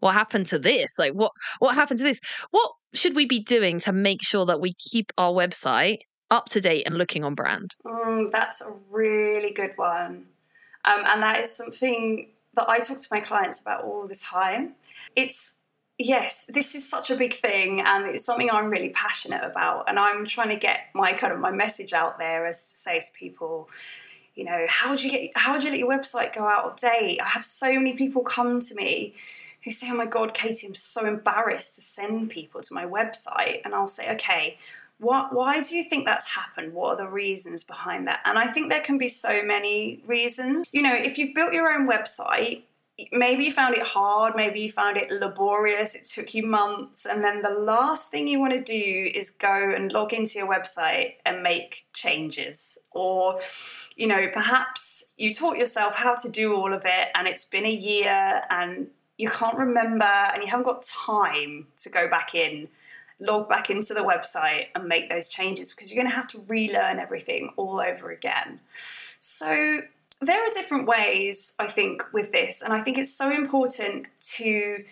what 0.00 0.14
happened 0.14 0.46
to 0.46 0.58
this? 0.58 0.98
Like 0.98 1.12
what 1.12 1.32
what 1.58 1.74
happened 1.74 1.98
to 1.98 2.04
this? 2.04 2.20
What 2.50 2.72
should 2.94 3.14
we 3.14 3.26
be 3.26 3.40
doing 3.40 3.78
to 3.80 3.92
make 3.92 4.22
sure 4.22 4.46
that 4.46 4.60
we 4.60 4.72
keep 4.74 5.12
our 5.16 5.32
website 5.32 5.98
up 6.30 6.46
to 6.46 6.60
date 6.60 6.84
and 6.86 6.96
looking 6.96 7.24
on 7.24 7.34
brand? 7.34 7.74
Mm, 7.86 8.30
that's 8.32 8.60
a 8.60 8.72
really 8.90 9.52
good 9.52 9.72
one. 9.76 10.26
Um, 10.84 11.04
and 11.06 11.22
that 11.22 11.40
is 11.40 11.54
something 11.54 12.30
that 12.54 12.68
I 12.68 12.78
talk 12.78 12.98
to 12.98 13.08
my 13.10 13.20
clients 13.20 13.60
about 13.60 13.84
all 13.84 14.08
the 14.08 14.14
time. 14.14 14.74
It's 15.14 15.60
yes, 15.98 16.50
this 16.52 16.74
is 16.74 16.88
such 16.88 17.10
a 17.10 17.16
big 17.16 17.34
thing, 17.34 17.82
and 17.82 18.06
it's 18.06 18.24
something 18.24 18.50
I'm 18.50 18.70
really 18.70 18.88
passionate 18.90 19.44
about. 19.44 19.88
And 19.88 19.98
I'm 19.98 20.24
trying 20.26 20.48
to 20.48 20.56
get 20.56 20.80
my 20.94 21.12
kind 21.12 21.32
of 21.32 21.38
my 21.38 21.50
message 21.50 21.92
out 21.92 22.18
there 22.18 22.46
as 22.46 22.62
to 22.70 22.76
say 22.76 23.00
to 23.00 23.06
people, 23.14 23.68
you 24.40 24.46
know, 24.46 24.64
how 24.70 24.88
would 24.88 25.02
you 25.02 25.10
get 25.10 25.32
how 25.36 25.52
would 25.52 25.62
you 25.62 25.68
let 25.68 25.78
your 25.78 25.90
website 25.90 26.34
go 26.34 26.46
out 26.46 26.64
of 26.64 26.76
date? 26.76 27.20
I 27.20 27.28
have 27.28 27.44
so 27.44 27.74
many 27.74 27.92
people 27.92 28.22
come 28.22 28.58
to 28.58 28.74
me 28.74 29.12
who 29.64 29.70
say, 29.70 29.90
Oh 29.90 29.94
my 29.94 30.06
god, 30.06 30.32
Katie, 30.32 30.66
I'm 30.66 30.74
so 30.74 31.04
embarrassed 31.04 31.74
to 31.74 31.82
send 31.82 32.30
people 32.30 32.62
to 32.62 32.72
my 32.72 32.86
website. 32.86 33.60
And 33.66 33.74
I'll 33.74 33.86
say, 33.86 34.10
Okay, 34.14 34.56
what, 34.96 35.34
why 35.34 35.60
do 35.60 35.76
you 35.76 35.84
think 35.84 36.06
that's 36.06 36.26
happened? 36.26 36.72
What 36.72 36.92
are 36.94 37.04
the 37.04 37.12
reasons 37.12 37.64
behind 37.64 38.08
that? 38.08 38.20
And 38.24 38.38
I 38.38 38.46
think 38.46 38.70
there 38.70 38.80
can 38.80 38.96
be 38.96 39.08
so 39.08 39.42
many 39.42 40.02
reasons. 40.06 40.66
You 40.72 40.80
know, 40.80 40.94
if 40.94 41.18
you've 41.18 41.34
built 41.34 41.52
your 41.52 41.68
own 41.70 41.86
website, 41.86 42.62
maybe 43.12 43.44
you 43.44 43.52
found 43.52 43.76
it 43.76 43.82
hard, 43.82 44.34
maybe 44.36 44.60
you 44.60 44.70
found 44.70 44.96
it 44.96 45.10
laborious, 45.10 45.94
it 45.94 46.04
took 46.04 46.34
you 46.34 46.44
months, 46.44 47.06
and 47.06 47.22
then 47.22 47.42
the 47.42 47.50
last 47.50 48.10
thing 48.10 48.26
you 48.26 48.40
want 48.40 48.52
to 48.52 48.62
do 48.62 49.10
is 49.14 49.30
go 49.30 49.72
and 49.74 49.92
log 49.92 50.12
into 50.12 50.38
your 50.38 50.48
website 50.48 51.14
and 51.24 51.42
make 51.42 51.86
changes. 51.92 52.78
Or, 52.90 53.40
you 53.96 54.06
know, 54.06 54.28
perhaps 54.32 55.12
you 55.16 55.32
taught 55.32 55.56
yourself 55.56 55.94
how 55.94 56.14
to 56.16 56.28
do 56.28 56.54
all 56.54 56.72
of 56.72 56.82
it 56.84 57.08
and 57.14 57.26
it's 57.28 57.44
been 57.44 57.66
a 57.66 57.74
year 57.74 58.42
and 58.50 58.88
you 59.18 59.28
can't 59.28 59.56
remember 59.56 60.04
and 60.04 60.42
you 60.42 60.48
haven't 60.48 60.64
got 60.64 60.82
time 60.82 61.66
to 61.78 61.90
go 61.90 62.08
back 62.08 62.34
in 62.34 62.68
log 63.20 63.48
back 63.48 63.70
into 63.70 63.92
the 63.92 64.00
website 64.00 64.66
and 64.74 64.88
make 64.88 65.10
those 65.10 65.28
changes 65.28 65.70
because 65.70 65.92
you're 65.92 66.02
going 66.02 66.10
to 66.10 66.16
have 66.16 66.28
to 66.28 66.42
relearn 66.48 66.98
everything 66.98 67.52
all 67.56 67.78
over 67.80 68.10
again. 68.10 68.60
So 69.18 69.80
there 70.20 70.42
are 70.46 70.50
different 70.50 70.86
ways, 70.86 71.54
I 71.58 71.66
think, 71.66 72.02
with 72.12 72.32
this, 72.32 72.62
and 72.62 72.72
I 72.72 72.80
think 72.80 72.98
it's 72.98 73.14
so 73.14 73.30
important 73.30 74.06
to 74.36 74.84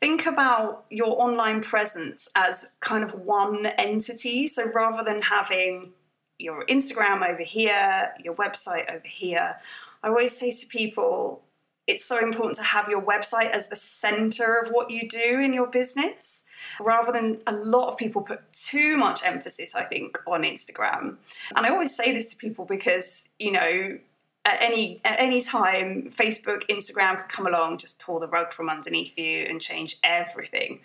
think 0.00 0.24
about 0.24 0.86
your 0.88 1.20
online 1.20 1.62
presence 1.62 2.28
as 2.34 2.72
kind 2.80 3.04
of 3.04 3.14
one 3.14 3.66
entity. 3.66 4.46
So 4.46 4.70
rather 4.72 5.04
than 5.04 5.20
having 5.20 5.92
your 6.38 6.64
Instagram 6.66 7.28
over 7.28 7.42
here, 7.42 8.12
your 8.24 8.34
website 8.34 8.90
over 8.90 9.06
here, 9.06 9.56
I 10.02 10.08
always 10.08 10.36
say 10.36 10.50
to 10.50 10.66
people, 10.66 11.42
it's 11.86 12.04
so 12.04 12.18
important 12.18 12.56
to 12.56 12.62
have 12.62 12.88
your 12.88 13.02
website 13.02 13.50
as 13.50 13.68
the 13.68 13.76
center 13.76 14.56
of 14.56 14.70
what 14.70 14.90
you 14.90 15.08
do 15.08 15.40
in 15.40 15.52
your 15.52 15.66
business 15.66 16.46
rather 16.80 17.12
than 17.12 17.42
a 17.46 17.52
lot 17.52 17.88
of 17.88 17.96
people 17.96 18.22
put 18.22 18.40
too 18.52 18.96
much 18.96 19.24
emphasis 19.24 19.74
i 19.74 19.82
think 19.82 20.18
on 20.26 20.42
instagram 20.42 21.16
and 21.56 21.66
i 21.66 21.70
always 21.70 21.94
say 21.94 22.12
this 22.12 22.26
to 22.26 22.36
people 22.36 22.64
because 22.64 23.30
you 23.38 23.50
know 23.50 23.98
at 24.44 24.62
any 24.62 25.00
at 25.04 25.20
any 25.20 25.42
time 25.42 26.10
facebook 26.10 26.64
instagram 26.68 27.18
could 27.18 27.28
come 27.28 27.46
along 27.46 27.76
just 27.76 28.00
pull 28.00 28.18
the 28.18 28.26
rug 28.28 28.52
from 28.52 28.68
underneath 28.70 29.16
you 29.18 29.46
and 29.48 29.60
change 29.60 29.98
everything. 30.02 30.80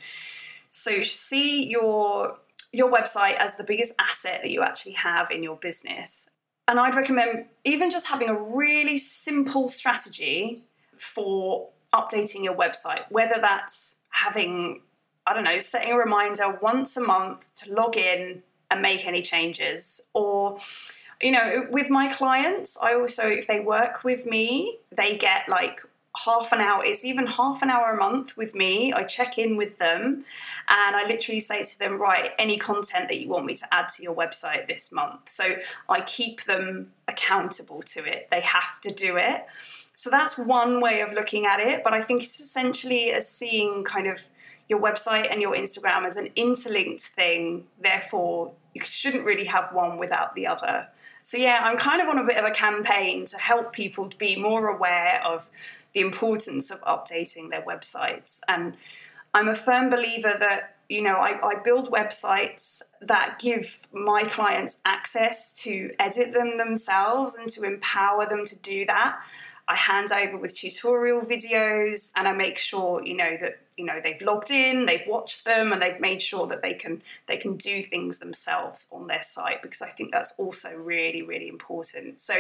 So 0.70 1.04
see 1.04 1.68
your 1.68 2.38
your 2.74 2.92
website 2.92 3.36
as 3.36 3.56
the 3.56 3.64
biggest 3.64 3.94
asset 4.00 4.42
that 4.42 4.52
you 4.52 4.62
actually 4.62 4.94
have 4.94 5.32
in 5.32 5.44
your 5.44 5.56
business. 5.56 6.30
And 6.68 6.80
i'd 6.80 6.96
recommend 6.96 7.46
even 7.64 7.90
just 7.90 8.08
having 8.08 8.30
a 8.30 8.56
really 8.56 8.98
simple 8.98 9.68
strategy 9.70 10.64
for 10.98 11.70
updating 11.94 12.44
your 12.44 12.56
website 12.56 13.04
whether 13.10 13.36
that's 13.40 14.02
having 14.10 14.82
i 15.28 15.34
don't 15.34 15.44
know 15.44 15.60
setting 15.60 15.94
a 15.94 15.98
reminder 15.98 16.58
once 16.62 16.98
a 16.98 17.02
month 17.02 17.54
to 17.54 17.74
log 17.74 17.96
in 17.96 18.42
and 18.72 18.82
make 18.82 19.06
any 19.06 19.22
changes 19.22 20.10
or 20.14 20.58
you 21.22 21.32
know, 21.32 21.68
with 21.70 21.90
my 21.90 22.12
clients, 22.14 22.78
I 22.82 22.96
also, 22.96 23.28
if 23.28 23.48
they 23.48 23.60
work 23.60 24.04
with 24.04 24.26
me, 24.26 24.80
they 24.92 25.18
get 25.18 25.48
like 25.48 25.82
half 26.24 26.52
an 26.52 26.62
hour, 26.62 26.82
it's 26.84 27.04
even 27.04 27.28
half 27.28 27.62
an 27.62 27.70
hour 27.70 27.94
a 27.94 27.98
month 27.98 28.38
with 28.38 28.56
me. 28.56 28.94
I 28.94 29.04
check 29.04 29.38
in 29.38 29.58
with 29.58 29.78
them 29.78 30.26
and 30.68 30.96
I 30.96 31.06
literally 31.08 31.40
say 31.40 31.64
to 31.64 31.80
them, 31.80 32.00
right, 32.00 32.32
any 32.40 32.58
content 32.58 33.10
that 33.10 33.20
you 33.20 33.28
want 33.28 33.46
me 33.46 33.56
to 33.56 33.74
add 33.74 33.90
to 33.90 34.04
your 34.04 34.16
website 34.16 34.68
this 34.68 34.92
month. 34.92 35.30
So 35.30 35.58
I 35.90 36.02
keep 36.02 36.44
them 36.44 36.92
accountable 37.08 37.82
to 37.84 38.06
it, 38.06 38.28
they 38.32 38.42
have 38.42 38.80
to 38.82 38.92
do 38.92 39.18
it. 39.18 39.46
So 39.98 40.10
that's 40.10 40.38
one 40.38 40.82
way 40.82 41.02
of 41.02 41.14
looking 41.14 41.46
at 41.46 41.60
it, 41.60 41.84
but 41.84 41.94
I 41.94 42.02
think 42.02 42.24
it's 42.24 42.40
essentially 42.40 43.12
as 43.12 43.28
seeing 43.30 43.84
kind 43.84 44.08
of 44.08 44.20
your 44.68 44.80
website 44.80 45.32
and 45.32 45.42
your 45.42 45.56
Instagram 45.56 46.06
as 46.06 46.18
an 46.18 46.30
interlinked 46.36 47.02
thing. 47.02 47.66
Therefore, 47.80 48.52
you 48.74 48.82
shouldn't 48.84 49.26
really 49.26 49.46
have 49.46 49.72
one 49.74 49.98
without 49.98 50.36
the 50.36 50.48
other. 50.48 50.88
So, 51.26 51.38
yeah, 51.38 51.62
I'm 51.64 51.76
kind 51.76 52.04
of 52.04 52.08
on 52.08 52.20
a 52.20 52.24
bit 52.24 52.38
of 52.38 52.46
a 52.46 52.52
campaign 52.52 53.26
to 53.26 53.38
help 53.38 53.74
people 53.74 54.12
be 54.20 54.36
more 54.36 54.68
aware 54.68 55.20
of 55.26 55.50
the 55.92 56.02
importance 56.02 56.70
of 56.70 56.80
updating 56.82 57.50
their 57.50 57.64
websites. 57.64 58.42
And 58.48 58.78
I'm 59.34 59.48
a 59.48 59.56
firm 59.56 59.90
believer 59.90 60.36
that, 60.40 60.76
you 60.88 61.02
know, 61.02 61.16
I, 61.16 61.40
I 61.44 61.56
build 61.56 61.90
websites 61.90 62.84
that 63.02 63.40
give 63.40 63.88
my 63.92 64.22
clients 64.26 64.82
access 64.86 65.52
to 65.64 65.96
edit 65.98 66.32
them 66.32 66.58
themselves 66.58 67.34
and 67.34 67.50
to 67.50 67.64
empower 67.64 68.28
them 68.28 68.46
to 68.46 68.56
do 68.60 68.86
that. 68.86 69.18
I 69.68 69.76
hand 69.76 70.12
over 70.12 70.38
with 70.38 70.56
tutorial 70.56 71.22
videos 71.22 72.12
and 72.16 72.28
I 72.28 72.34
make 72.34 72.60
sure, 72.60 73.04
you 73.04 73.18
know, 73.18 73.36
that 73.42 73.65
you 73.78 73.86
know 73.86 74.00
they've 74.04 74.22
logged 74.22 74.52
in 74.52 74.86
they've 74.86 75.06
watched 75.08 75.46
them 75.46 75.74
and 75.74 75.82
they've 75.82 76.00
made 76.00 76.22
sure 76.22 76.48
that 76.48 76.62
they 76.62 76.74
can 76.74 77.02
they 77.28 77.38
can 77.38 77.58
do 77.58 77.82
things 77.82 78.20
themselves 78.20 78.88
on 78.92 79.08
their 79.08 79.22
site 79.22 79.62
because 79.62 79.82
i 79.82 79.90
think 79.90 80.12
that's 80.12 80.34
also 80.38 80.76
really 80.76 81.22
really 81.22 81.48
important 81.48 82.20
so 82.22 82.34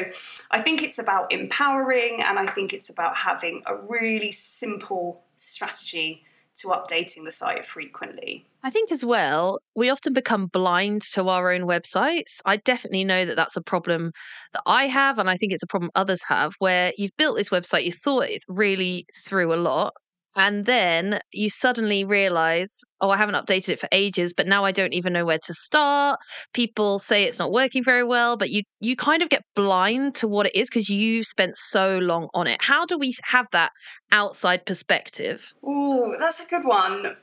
i 0.51 0.61
think 0.61 0.81
it's 0.81 0.99
about 0.99 1.31
empowering 1.31 2.21
and 2.21 2.39
i 2.39 2.45
think 2.45 2.73
it's 2.73 2.89
about 2.89 3.15
having 3.15 3.61
a 3.65 3.75
really 3.75 4.31
simple 4.31 5.21
strategy 5.37 6.23
to 6.55 6.69
updating 6.69 7.25
the 7.25 7.31
site 7.31 7.65
frequently. 7.65 8.45
I 8.63 8.69
think 8.69 8.91
as 8.91 9.05
well, 9.05 9.59
we 9.75 9.89
often 9.89 10.13
become 10.13 10.47
blind 10.47 11.01
to 11.13 11.27
our 11.27 11.51
own 11.51 11.63
websites. 11.63 12.39
I 12.45 12.57
definitely 12.57 13.03
know 13.03 13.25
that 13.25 13.35
that's 13.35 13.57
a 13.57 13.61
problem 13.61 14.11
that 14.53 14.61
I 14.65 14.87
have, 14.87 15.19
and 15.19 15.29
I 15.29 15.35
think 15.35 15.51
it's 15.51 15.63
a 15.63 15.67
problem 15.67 15.91
others 15.95 16.23
have, 16.29 16.53
where 16.59 16.93
you've 16.97 17.15
built 17.17 17.35
this 17.35 17.49
website, 17.49 17.83
you 17.83 17.91
thought 17.91 18.29
it 18.29 18.43
really 18.47 19.05
through 19.25 19.53
a 19.53 19.57
lot, 19.57 19.93
and 20.35 20.65
then 20.65 21.19
you 21.31 21.49
suddenly 21.49 22.03
realize, 22.03 22.81
oh, 22.99 23.09
I 23.09 23.17
haven't 23.17 23.35
updated 23.35 23.69
it 23.69 23.79
for 23.79 23.87
ages, 23.91 24.33
but 24.35 24.47
now 24.47 24.65
I 24.65 24.71
don't 24.71 24.93
even 24.93 25.13
know 25.13 25.25
where 25.25 25.39
to 25.39 25.53
start. 25.53 26.19
People 26.53 26.99
say 26.99 27.23
it's 27.23 27.39
not 27.39 27.51
working 27.51 27.83
very 27.83 28.03
well, 28.03 28.35
but 28.35 28.49
you 28.49 28.63
you 28.79 28.95
kind 28.95 29.21
of 29.21 29.29
get 29.29 29.43
blind 29.55 30.15
to 30.15 30.27
what 30.27 30.47
it 30.47 30.55
is 30.55 30.69
because 30.69 30.89
you've 30.89 31.25
spent 31.25 31.55
so 31.55 31.97
long 31.99 32.27
on 32.33 32.47
it. 32.47 32.61
How 32.61 32.85
do 32.85 32.97
we 32.97 33.13
have 33.23 33.47
that 33.51 33.71
outside 34.11 34.65
perspective? 34.65 35.53
Oh, 35.63 36.15
that's 36.19 36.43
a 36.43 36.47
good 36.47 36.65
one. 36.65 37.15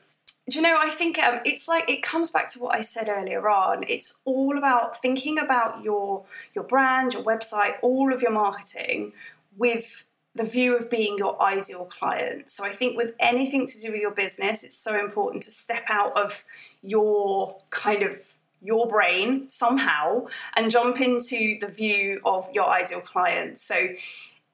Do 0.49 0.59
you 0.59 0.63
know, 0.63 0.77
I 0.77 0.91
think 0.91 1.21
um, 1.21 1.39
it's 1.45 1.69
like 1.69 1.89
it 1.89 2.03
comes 2.03 2.31
back 2.31 2.49
to 2.49 2.59
what 2.59 2.75
I 2.75 2.81
said 2.81 3.09
earlier 3.09 3.49
on. 3.49 3.85
It's 3.89 4.23
all 4.25 4.59
about 4.59 5.01
thinking 5.01 5.39
about 5.39 5.85
your 5.85 6.25
your 6.55 6.65
brand, 6.65 7.15
your 7.15 7.23
website, 7.23 7.75
all 7.83 8.13
of 8.13 8.23
your 8.23 8.33
marketing 8.33 9.13
with 9.57 10.07
the 10.35 10.45
view 10.45 10.77
of 10.77 10.89
being 10.89 11.19
your 11.19 11.41
ideal 11.43 11.85
client. 11.85 12.51
So 12.51 12.65
I 12.65 12.71
think 12.71 12.97
with 12.97 13.15
anything 13.21 13.67
to 13.67 13.81
do 13.81 13.93
with 13.93 14.01
your 14.01 14.13
business, 14.13 14.65
it's 14.65 14.77
so 14.77 14.99
important 14.99 15.43
to 15.43 15.51
step 15.51 15.85
out 15.89 16.17
of 16.17 16.45
your 16.81 17.59
kind 17.71 18.03
of 18.03 18.19
your 18.63 18.87
brain 18.87 19.51
somehow 19.51 20.27
and 20.57 20.71
jump 20.71 21.01
into 21.01 21.59
the 21.61 21.67
view 21.67 22.21
of 22.25 22.49
your 22.55 22.69
ideal 22.69 23.01
client. 23.01 23.59
So 23.59 23.89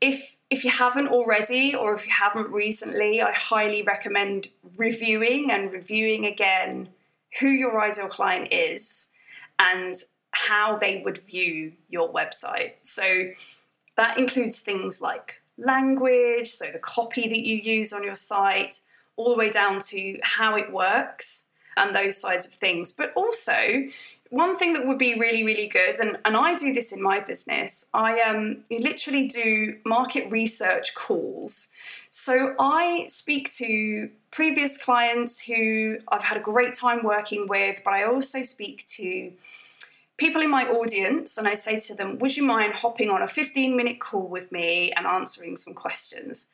if 0.00 0.37
if 0.50 0.64
you 0.64 0.70
haven't 0.70 1.08
already 1.08 1.75
or 1.75 1.94
if 1.94 2.06
you 2.06 2.12
haven't 2.12 2.50
recently, 2.50 3.20
I 3.20 3.32
highly 3.32 3.82
recommend 3.82 4.49
reviewing 4.76 5.50
and 5.50 5.70
reviewing 5.70 6.25
again 6.25 6.88
who 7.38 7.49
your 7.49 7.78
ideal 7.80 8.08
client 8.08 8.49
is 8.50 9.11
and 9.58 9.94
how 10.30 10.78
they 10.78 11.02
would 11.04 11.18
view 11.18 11.73
your 11.90 12.11
website. 12.11 12.75
So 12.80 13.30
that 13.97 14.18
includes 14.18 14.61
things 14.61 15.02
like 15.02 15.38
language, 15.58 16.48
so 16.48 16.66
the 16.72 16.78
copy 16.78 17.28
that 17.28 17.40
you 17.40 17.56
use 17.56 17.92
on 17.92 18.02
your 18.02 18.14
site, 18.14 18.80
all 19.16 19.30
the 19.30 19.36
way 19.36 19.50
down 19.50 19.80
to 19.80 20.18
how 20.22 20.56
it 20.56 20.72
works 20.72 21.46
and 21.76 21.94
those 21.94 22.16
sides 22.16 22.46
of 22.46 22.52
things. 22.52 22.92
But 22.92 23.12
also, 23.14 23.88
one 24.30 24.56
thing 24.56 24.74
that 24.74 24.86
would 24.86 24.98
be 24.98 25.18
really, 25.18 25.44
really 25.44 25.66
good, 25.66 25.98
and, 25.98 26.18
and 26.24 26.36
I 26.36 26.54
do 26.54 26.72
this 26.72 26.92
in 26.92 27.02
my 27.02 27.18
business, 27.20 27.86
I 27.94 28.20
um, 28.20 28.64
literally 28.70 29.26
do 29.26 29.76
market 29.84 30.30
research 30.30 30.94
calls. 30.94 31.68
So 32.10 32.54
I 32.58 33.06
speak 33.08 33.52
to 33.54 34.10
previous 34.30 34.76
clients 34.76 35.40
who 35.40 35.98
I've 36.08 36.22
had 36.22 36.36
a 36.36 36.42
great 36.42 36.74
time 36.74 37.02
working 37.02 37.46
with, 37.48 37.80
but 37.84 37.94
I 37.94 38.04
also 38.04 38.42
speak 38.42 38.84
to 38.86 39.32
people 40.18 40.42
in 40.42 40.50
my 40.50 40.64
audience 40.64 41.38
and 41.38 41.48
I 41.48 41.54
say 41.54 41.80
to 41.80 41.94
them, 41.94 42.18
Would 42.18 42.37
you 42.37 42.44
mind 42.44 42.75
hopping 42.75 43.08
on 43.08 43.22
a 43.22 43.26
15 43.26 43.76
minute 43.76 44.00
call 44.00 44.28
with 44.28 44.52
me 44.52 44.92
and 44.92 45.06
answering 45.06 45.56
some 45.56 45.72
questions? 45.72 46.48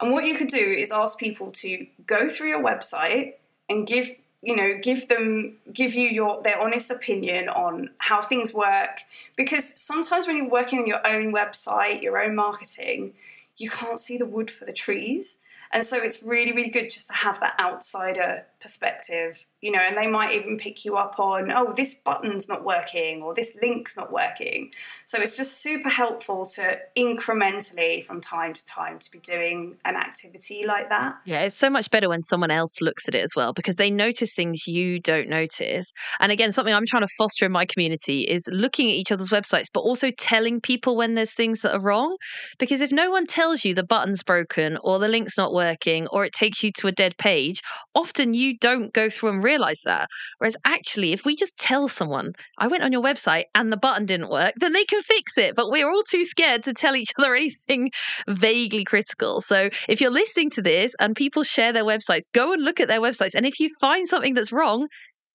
And 0.00 0.12
what 0.12 0.24
you 0.24 0.36
could 0.36 0.48
do 0.48 0.56
is 0.56 0.90
ask 0.90 1.18
people 1.18 1.50
to 1.52 1.86
go 2.06 2.28
through 2.28 2.48
your 2.48 2.62
website 2.62 3.34
and 3.68 3.86
give 3.86 4.10
you 4.40 4.54
know 4.54 4.74
give 4.80 5.08
them 5.08 5.56
give 5.72 5.94
you 5.94 6.08
your 6.08 6.40
their 6.42 6.60
honest 6.60 6.90
opinion 6.90 7.48
on 7.48 7.90
how 7.98 8.22
things 8.22 8.54
work 8.54 9.00
because 9.36 9.64
sometimes 9.64 10.26
when 10.26 10.36
you're 10.36 10.48
working 10.48 10.78
on 10.78 10.86
your 10.86 11.04
own 11.04 11.32
website 11.32 12.00
your 12.02 12.22
own 12.22 12.36
marketing 12.36 13.12
you 13.56 13.68
can't 13.68 13.98
see 13.98 14.16
the 14.16 14.24
wood 14.24 14.48
for 14.48 14.64
the 14.64 14.72
trees 14.72 15.38
and 15.72 15.84
so 15.84 15.96
it's 15.96 16.22
really 16.22 16.52
really 16.52 16.68
good 16.68 16.88
just 16.88 17.08
to 17.08 17.14
have 17.14 17.40
that 17.40 17.58
outsider 17.58 18.44
perspective 18.60 19.44
you 19.60 19.72
know, 19.72 19.80
and 19.80 19.98
they 19.98 20.06
might 20.06 20.32
even 20.32 20.56
pick 20.56 20.84
you 20.84 20.96
up 20.96 21.18
on, 21.18 21.50
oh, 21.50 21.72
this 21.76 21.94
button's 21.94 22.48
not 22.48 22.64
working 22.64 23.22
or 23.22 23.34
this 23.34 23.58
link's 23.60 23.96
not 23.96 24.12
working. 24.12 24.70
So 25.04 25.20
it's 25.20 25.36
just 25.36 25.60
super 25.60 25.88
helpful 25.88 26.46
to 26.54 26.78
incrementally 26.96 28.04
from 28.04 28.20
time 28.20 28.52
to 28.52 28.64
time 28.64 29.00
to 29.00 29.10
be 29.10 29.18
doing 29.18 29.76
an 29.84 29.96
activity 29.96 30.64
like 30.64 30.90
that. 30.90 31.16
Yeah, 31.24 31.40
it's 31.40 31.56
so 31.56 31.70
much 31.70 31.90
better 31.90 32.08
when 32.08 32.22
someone 32.22 32.52
else 32.52 32.80
looks 32.80 33.08
at 33.08 33.16
it 33.16 33.22
as 33.22 33.32
well 33.34 33.52
because 33.52 33.76
they 33.76 33.90
notice 33.90 34.32
things 34.32 34.68
you 34.68 35.00
don't 35.00 35.28
notice. 35.28 35.92
And 36.20 36.30
again, 36.30 36.52
something 36.52 36.72
I'm 36.72 36.86
trying 36.86 37.02
to 37.02 37.12
foster 37.18 37.44
in 37.44 37.52
my 37.52 37.66
community 37.66 38.22
is 38.22 38.48
looking 38.52 38.88
at 38.88 38.94
each 38.94 39.10
other's 39.10 39.30
websites, 39.30 39.66
but 39.74 39.80
also 39.80 40.12
telling 40.12 40.60
people 40.60 40.96
when 40.96 41.14
there's 41.14 41.34
things 41.34 41.62
that 41.62 41.74
are 41.74 41.82
wrong. 41.82 42.16
Because 42.58 42.80
if 42.80 42.92
no 42.92 43.10
one 43.10 43.26
tells 43.26 43.64
you 43.64 43.74
the 43.74 43.82
button's 43.82 44.22
broken 44.22 44.78
or 44.84 45.00
the 45.00 45.08
link's 45.08 45.36
not 45.36 45.52
working 45.52 46.06
or 46.12 46.24
it 46.24 46.32
takes 46.32 46.62
you 46.62 46.70
to 46.78 46.86
a 46.86 46.92
dead 46.92 47.16
page, 47.18 47.60
often 47.96 48.34
you 48.34 48.56
don't 48.56 48.92
go 48.92 49.10
through 49.10 49.30
and 49.30 49.47
realize 49.52 49.80
that. 49.84 50.08
Whereas 50.38 50.56
actually, 50.64 51.12
if 51.12 51.24
we 51.24 51.36
just 51.36 51.56
tell 51.56 51.88
someone, 51.88 52.32
I 52.58 52.68
went 52.68 52.82
on 52.82 52.92
your 52.92 53.02
website 53.02 53.44
and 53.54 53.72
the 53.72 53.76
button 53.76 54.06
didn't 54.06 54.30
work, 54.30 54.54
then 54.56 54.72
they 54.72 54.84
can 54.84 55.00
fix 55.00 55.38
it. 55.38 55.54
But 55.54 55.70
we're 55.70 55.90
all 55.90 56.02
too 56.02 56.24
scared 56.24 56.62
to 56.64 56.72
tell 56.72 56.96
each 56.96 57.12
other 57.18 57.34
anything 57.34 57.90
vaguely 58.28 58.84
critical. 58.84 59.40
So 59.40 59.70
if 59.88 60.00
you're 60.00 60.10
listening 60.10 60.50
to 60.50 60.62
this 60.62 60.94
and 61.00 61.16
people 61.16 61.42
share 61.42 61.72
their 61.72 61.84
websites, 61.84 62.22
go 62.32 62.52
and 62.52 62.62
look 62.62 62.80
at 62.80 62.88
their 62.88 63.00
websites. 63.00 63.34
And 63.34 63.46
if 63.46 63.60
you 63.60 63.68
find 63.80 64.06
something 64.06 64.34
that's 64.34 64.52
wrong, 64.52 64.88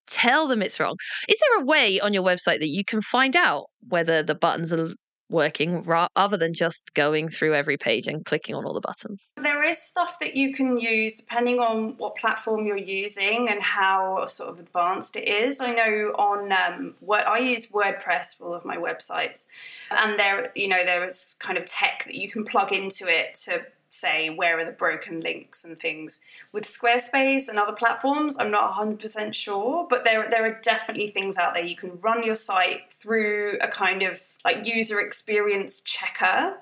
tell 0.08 0.48
them 0.48 0.62
it's 0.62 0.80
wrong. 0.80 0.96
Is 1.28 1.40
there 1.40 1.64
a 1.64 1.66
way 1.66 2.00
on 2.00 2.14
your 2.14 2.24
website 2.24 2.60
that 2.60 2.68
you 2.68 2.84
can 2.86 3.02
find 3.02 3.36
out 3.36 3.66
whether 3.90 4.24
the 4.24 4.36
buttons 4.36 4.74
are 4.74 4.90
working 5.34 5.84
ra- 5.84 6.08
other 6.16 6.38
than 6.38 6.54
just 6.54 6.94
going 6.94 7.28
through 7.28 7.54
every 7.54 7.76
page 7.76 8.08
and 8.08 8.24
clicking 8.24 8.56
on 8.56 8.66
all 8.66 8.74
the 8.74 8.82
buttons? 8.82 9.32
There 9.36 9.64
is 9.64 9.82
stuff 9.82 10.20
that 10.20 10.36
you 10.36 10.54
can 10.54 10.80
use 10.80 11.16
depending 11.16 11.60
on 11.60 11.98
what 11.98 12.16
platform 12.16 12.66
you're 12.66 12.78
using 12.78 13.50
and 13.50 13.62
how 13.62 14.26
sort 14.28 14.52
of 14.52 14.60
advanced 14.60 15.16
it 15.16 15.28
is. 15.28 15.60
I 15.60 15.72
know 15.72 16.14
on 16.18 16.52
um, 16.54 16.96
what 17.02 17.28
I 17.28 17.40
use 17.40 17.72
WordPress 17.72 18.38
for 18.38 18.46
all 18.46 18.54
of 18.54 18.64
my 18.64 18.78
websites, 18.78 19.48
and 19.90 20.18
there, 20.18 20.44
you 20.56 20.68
know, 20.68 20.86
there 20.86 21.04
is 21.04 21.36
kind 21.40 21.58
of 21.58 21.66
tech 21.66 22.06
that 22.06 22.16
you 22.16 22.30
can 22.30 22.46
plug 22.46 22.72
into 22.72 23.08
it 23.08 23.36
to 23.46 23.66
say 23.94 24.30
where 24.30 24.58
are 24.60 24.66
the 24.66 24.72
broken 24.72 25.20
links 25.20 25.64
and 25.64 25.80
things. 25.80 26.20
With 26.52 26.64
Squarespace 26.64 27.48
and 27.48 27.60
other 27.60 27.74
platforms, 27.74 28.38
I'm 28.38 28.52
not 28.52 28.74
100% 28.74 29.34
sure, 29.34 29.88
but 29.90 30.04
there 30.04 30.30
there 30.30 30.46
are 30.46 30.60
definitely 30.62 31.08
things 31.08 31.38
out 31.38 31.54
there 31.54 31.64
you 31.64 31.76
can 31.76 32.00
run 32.02 32.24
your 32.24 32.36
site 32.36 32.92
through 32.92 33.58
a 33.62 33.68
kind 33.68 34.04
of 34.04 34.22
like 34.44 34.66
user 34.66 35.00
experience 35.00 35.80
checker 35.82 36.58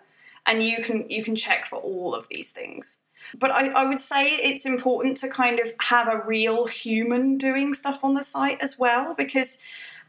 and 0.46 0.64
you 0.64 0.84
can 0.84 1.10
you 1.10 1.24
can 1.24 1.36
check 1.36 1.66
for 1.66 1.78
all 1.78 2.14
of 2.14 2.28
these 2.30 2.52
things. 2.52 3.00
But 3.38 3.52
I, 3.52 3.70
I 3.70 3.86
would 3.86 4.00
say 4.00 4.26
it's 4.26 4.66
important 4.66 5.16
to 5.18 5.30
kind 5.30 5.60
of 5.60 5.74
have 5.80 6.08
a 6.08 6.24
real 6.26 6.66
human 6.66 7.38
doing 7.38 7.74
stuff 7.74 8.04
on 8.04 8.16
the 8.16 8.24
site 8.24 8.62
as 8.62 8.78
well 8.80 9.14
because 9.14 9.64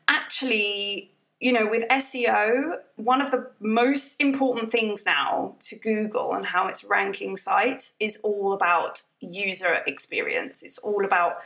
actually 0.09 1.12
you 1.43 1.53
know, 1.53 1.67
with 1.67 1.83
SEO, 1.89 2.77
one 2.95 3.21
of 3.21 3.33
the 3.33 3.51
most 3.59 4.21
important 4.21 4.71
things 4.71 5.05
now 5.05 5.57
to 5.59 5.77
Google 5.77 6.35
and 6.35 6.47
how 6.47 6.69
it's 6.69 6.85
ranking 6.85 7.35
sites 7.35 7.97
is 7.99 8.21
all 8.23 8.53
about 8.53 9.03
user 9.19 9.83
experience. 9.89 10.63
It's 10.63 10.79
all 10.79 11.05
about 11.05 11.39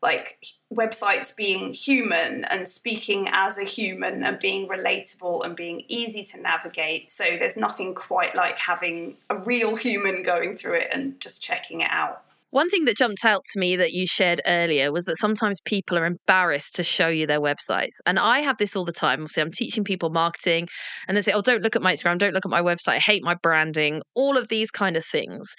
like 0.00 0.38
websites 0.72 1.36
being 1.36 1.74
human 1.74 2.44
and 2.44 2.66
speaking 2.66 3.28
as 3.30 3.58
a 3.58 3.64
human 3.64 4.24
and 4.24 4.38
being 4.38 4.68
relatable 4.68 5.44
and 5.44 5.54
being 5.54 5.84
easy 5.88 6.24
to 6.24 6.40
navigate. 6.40 7.10
So 7.10 7.24
there's 7.38 7.58
nothing 7.58 7.94
quite 7.94 8.34
like 8.34 8.56
having 8.56 9.18
a 9.28 9.36
real 9.36 9.76
human 9.76 10.22
going 10.22 10.56
through 10.56 10.76
it 10.76 10.88
and 10.90 11.20
just 11.20 11.42
checking 11.42 11.82
it 11.82 11.90
out. 11.90 12.22
One 12.56 12.70
thing 12.70 12.86
that 12.86 12.96
jumped 12.96 13.22
out 13.26 13.44
to 13.52 13.60
me 13.60 13.76
that 13.76 13.92
you 13.92 14.06
shared 14.06 14.40
earlier 14.46 14.90
was 14.90 15.04
that 15.04 15.18
sometimes 15.18 15.60
people 15.60 15.98
are 15.98 16.06
embarrassed 16.06 16.76
to 16.76 16.82
show 16.82 17.08
you 17.08 17.26
their 17.26 17.38
websites. 17.38 17.96
And 18.06 18.18
I 18.18 18.40
have 18.40 18.56
this 18.56 18.74
all 18.74 18.86
the 18.86 18.92
time. 18.92 19.20
Obviously, 19.20 19.42
I'm 19.42 19.50
teaching 19.50 19.84
people 19.84 20.08
marketing 20.08 20.66
and 21.06 21.14
they 21.14 21.20
say, 21.20 21.32
oh, 21.32 21.42
don't 21.42 21.62
look 21.62 21.76
at 21.76 21.82
my 21.82 21.92
Instagram, 21.92 22.16
don't 22.16 22.32
look 22.32 22.46
at 22.46 22.50
my 22.50 22.62
website, 22.62 22.94
I 22.94 22.98
hate 22.98 23.22
my 23.22 23.34
branding, 23.42 24.00
all 24.14 24.38
of 24.38 24.48
these 24.48 24.70
kind 24.70 24.96
of 24.96 25.04
things. 25.04 25.54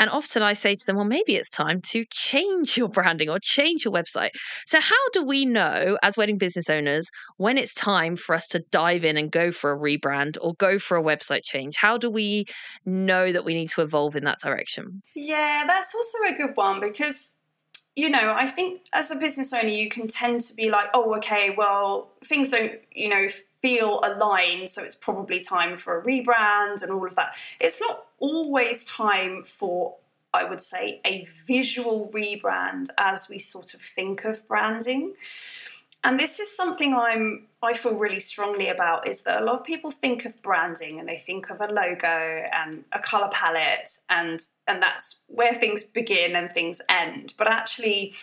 And 0.00 0.10
often 0.10 0.42
I 0.42 0.52
say 0.52 0.74
to 0.74 0.86
them, 0.86 0.96
well, 0.96 1.04
maybe 1.04 1.34
it's 1.34 1.50
time 1.50 1.80
to 1.88 2.04
change 2.10 2.76
your 2.76 2.88
branding 2.88 3.28
or 3.28 3.38
change 3.40 3.84
your 3.84 3.92
website. 3.92 4.30
So, 4.66 4.80
how 4.80 5.08
do 5.12 5.24
we 5.24 5.44
know 5.44 5.98
as 6.02 6.16
wedding 6.16 6.38
business 6.38 6.70
owners 6.70 7.08
when 7.36 7.58
it's 7.58 7.74
time 7.74 8.16
for 8.16 8.34
us 8.34 8.46
to 8.48 8.60
dive 8.70 9.04
in 9.04 9.16
and 9.16 9.30
go 9.30 9.50
for 9.50 9.72
a 9.72 9.78
rebrand 9.78 10.36
or 10.40 10.54
go 10.54 10.78
for 10.78 10.96
a 10.96 11.02
website 11.02 11.42
change? 11.44 11.76
How 11.76 11.98
do 11.98 12.10
we 12.10 12.46
know 12.84 13.32
that 13.32 13.44
we 13.44 13.54
need 13.54 13.68
to 13.70 13.82
evolve 13.82 14.16
in 14.16 14.24
that 14.24 14.38
direction? 14.40 15.02
Yeah, 15.14 15.64
that's 15.66 15.94
also 15.94 16.18
a 16.32 16.36
good 16.36 16.56
one 16.56 16.80
because 16.80 17.40
you 17.98 18.08
know, 18.08 18.32
I 18.36 18.46
think 18.46 18.82
as 18.92 19.10
a 19.10 19.16
business 19.16 19.52
owner, 19.52 19.66
you 19.66 19.88
can 19.88 20.06
tend 20.06 20.42
to 20.42 20.54
be 20.54 20.70
like, 20.70 20.86
oh, 20.94 21.16
okay, 21.16 21.52
well, 21.56 22.12
things 22.22 22.48
don't, 22.48 22.74
you 22.92 23.08
know, 23.08 23.26
feel 23.62 24.00
aligned, 24.04 24.68
so 24.68 24.82
it's 24.82 24.94
probably 24.94 25.40
time 25.40 25.76
for 25.76 25.98
a 25.98 26.02
rebrand 26.02 26.82
and 26.82 26.90
all 26.90 27.06
of 27.06 27.16
that. 27.16 27.34
It's 27.60 27.80
not 27.80 28.06
always 28.18 28.84
time 28.84 29.42
for, 29.44 29.96
I 30.32 30.44
would 30.44 30.62
say, 30.62 31.00
a 31.04 31.26
visual 31.46 32.10
rebrand 32.14 32.86
as 32.98 33.28
we 33.28 33.38
sort 33.38 33.74
of 33.74 33.80
think 33.80 34.24
of 34.24 34.46
branding. 34.46 35.14
And 36.04 36.18
this 36.18 36.38
is 36.38 36.54
something 36.54 36.94
I'm 36.94 37.46
I 37.60 37.72
feel 37.72 37.94
really 37.96 38.20
strongly 38.20 38.68
about 38.68 39.08
is 39.08 39.22
that 39.22 39.42
a 39.42 39.44
lot 39.44 39.56
of 39.56 39.64
people 39.64 39.90
think 39.90 40.24
of 40.24 40.40
branding 40.42 41.00
and 41.00 41.08
they 41.08 41.18
think 41.18 41.50
of 41.50 41.60
a 41.60 41.66
logo 41.66 42.44
and 42.52 42.84
a 42.92 43.00
color 43.00 43.28
palette 43.32 43.98
and 44.08 44.46
and 44.68 44.80
that's 44.80 45.24
where 45.26 45.54
things 45.54 45.82
begin 45.82 46.36
and 46.36 46.52
things 46.52 46.80
end. 46.88 47.34
But 47.36 47.48
actually 47.48 48.14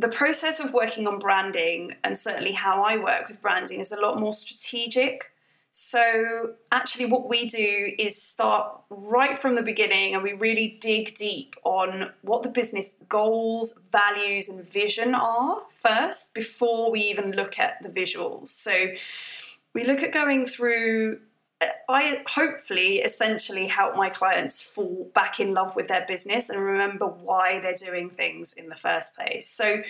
the 0.00 0.08
process 0.08 0.60
of 0.60 0.72
working 0.72 1.06
on 1.06 1.18
branding 1.18 1.94
and 2.02 2.16
certainly 2.16 2.52
how 2.52 2.82
I 2.82 2.96
work 2.96 3.28
with 3.28 3.42
branding 3.42 3.80
is 3.80 3.92
a 3.92 4.00
lot 4.00 4.18
more 4.18 4.32
strategic. 4.32 5.32
So, 5.72 6.54
actually, 6.72 7.06
what 7.06 7.28
we 7.28 7.46
do 7.46 7.92
is 7.96 8.20
start 8.20 8.80
right 8.90 9.38
from 9.38 9.54
the 9.54 9.62
beginning 9.62 10.14
and 10.14 10.22
we 10.22 10.32
really 10.32 10.78
dig 10.80 11.14
deep 11.14 11.54
on 11.62 12.10
what 12.22 12.42
the 12.42 12.48
business 12.48 12.96
goals, 13.08 13.78
values, 13.92 14.48
and 14.48 14.68
vision 14.68 15.14
are 15.14 15.62
first 15.78 16.34
before 16.34 16.90
we 16.90 17.00
even 17.00 17.32
look 17.32 17.58
at 17.58 17.80
the 17.82 17.88
visuals. 17.88 18.48
So, 18.48 18.72
we 19.72 19.84
look 19.84 20.02
at 20.02 20.12
going 20.12 20.46
through 20.46 21.20
I 21.88 22.22
hopefully 22.26 22.96
essentially 22.98 23.66
help 23.66 23.96
my 23.96 24.08
clients 24.08 24.62
fall 24.62 25.10
back 25.14 25.40
in 25.40 25.52
love 25.52 25.76
with 25.76 25.88
their 25.88 26.04
business 26.06 26.48
and 26.48 26.60
remember 26.60 27.06
why 27.06 27.60
they're 27.60 27.74
doing 27.74 28.08
things 28.08 28.52
in 28.54 28.68
the 28.68 28.76
first 28.76 29.14
place. 29.14 29.48
So, 29.48 29.82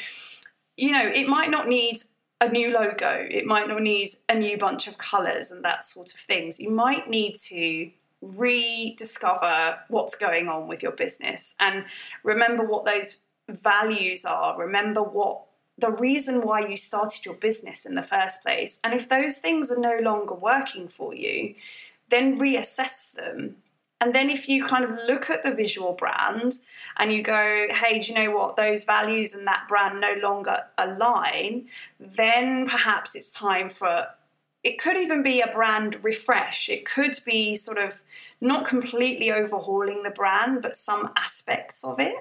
you 0.77 0.93
know, 0.93 1.07
it 1.07 1.29
might 1.29 1.51
not 1.51 1.69
need 1.69 1.99
a 2.41 2.49
new 2.49 2.73
logo, 2.73 3.27
it 3.31 3.45
might 3.45 3.69
not 3.69 3.83
need 3.83 4.09
a 4.29 4.35
new 4.35 4.57
bunch 4.57 4.89
of 4.89 4.97
colors 4.99 5.51
and 5.51 5.63
that 5.65 5.85
sort 5.85 6.15
of 6.15 6.21
things. 6.21 6.59
You 6.59 6.71
might 6.71 7.09
need 7.09 7.37
to 7.49 7.91
rediscover 8.23 9.79
what's 9.89 10.15
going 10.15 10.49
on 10.49 10.67
with 10.67 10.83
your 10.83 10.93
business 10.93 11.55
and 11.61 11.85
remember 12.25 12.65
what 12.65 12.85
those 12.85 13.19
values 13.49 14.25
are, 14.25 14.59
remember 14.59 15.03
what 15.03 15.45
the 15.81 15.91
reason 15.91 16.43
why 16.43 16.67
you 16.67 16.77
started 16.77 17.25
your 17.25 17.35
business 17.35 17.87
in 17.87 17.95
the 17.95 18.03
first 18.03 18.43
place. 18.43 18.81
And 18.85 18.95
if 18.95 19.09
those 19.09 19.39
things 19.39 19.71
are 19.71 19.79
no 19.79 19.99
longer 20.01 20.35
working 20.35 20.89
for 20.89 21.15
you, 21.15 21.55
then 22.09 22.37
reassess 22.37 23.13
them. 23.13 23.57
And 24.01 24.15
then 24.15 24.31
if 24.31 24.49
you 24.49 24.65
kind 24.65 24.85
of 24.85 24.91
look 25.07 25.29
at 25.29 25.43
the 25.43 25.55
visual 25.55 25.93
brand 25.93 26.55
and 26.97 27.13
you 27.13 27.23
go, 27.23 27.67
hey, 27.71 27.99
do 27.99 28.13
you 28.13 28.15
know 28.15 28.35
what? 28.35 28.57
Those 28.57 28.85
values 28.85 29.35
and 29.35 29.47
that 29.47 29.67
brand 29.69 30.01
no 30.01 30.15
longer 30.23 30.65
align, 30.79 31.67
then 31.99 32.67
perhaps 32.67 33.15
it's 33.15 33.31
time 33.31 33.69
for 33.69 34.07
it 34.63 34.79
could 34.79 34.97
even 34.97 35.23
be 35.23 35.41
a 35.41 35.49
brand 35.49 36.03
refresh. 36.05 36.69
It 36.69 36.85
could 36.85 37.19
be 37.25 37.57
sort 37.57 37.79
of 37.79 38.01
not 38.41 38.67
completely 38.67 39.33
overhauling 39.33 40.03
the 40.03 40.11
brand, 40.11 40.61
but 40.63 40.77
some 40.77 41.13
aspects 41.17 41.83
of 41.85 41.99
it. 41.99 42.17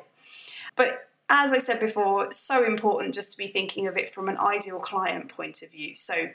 But 0.75 1.08
as 1.29 1.53
I 1.53 1.59
said 1.59 1.79
before, 1.79 2.31
so 2.31 2.65
important 2.65 3.13
just 3.13 3.31
to 3.31 3.37
be 3.37 3.47
thinking 3.47 3.87
of 3.87 3.95
it 3.97 4.13
from 4.13 4.27
an 4.29 4.37
ideal 4.37 4.79
client 4.79 5.29
point 5.29 5.61
of 5.61 5.71
view. 5.71 5.95
So, 5.95 6.29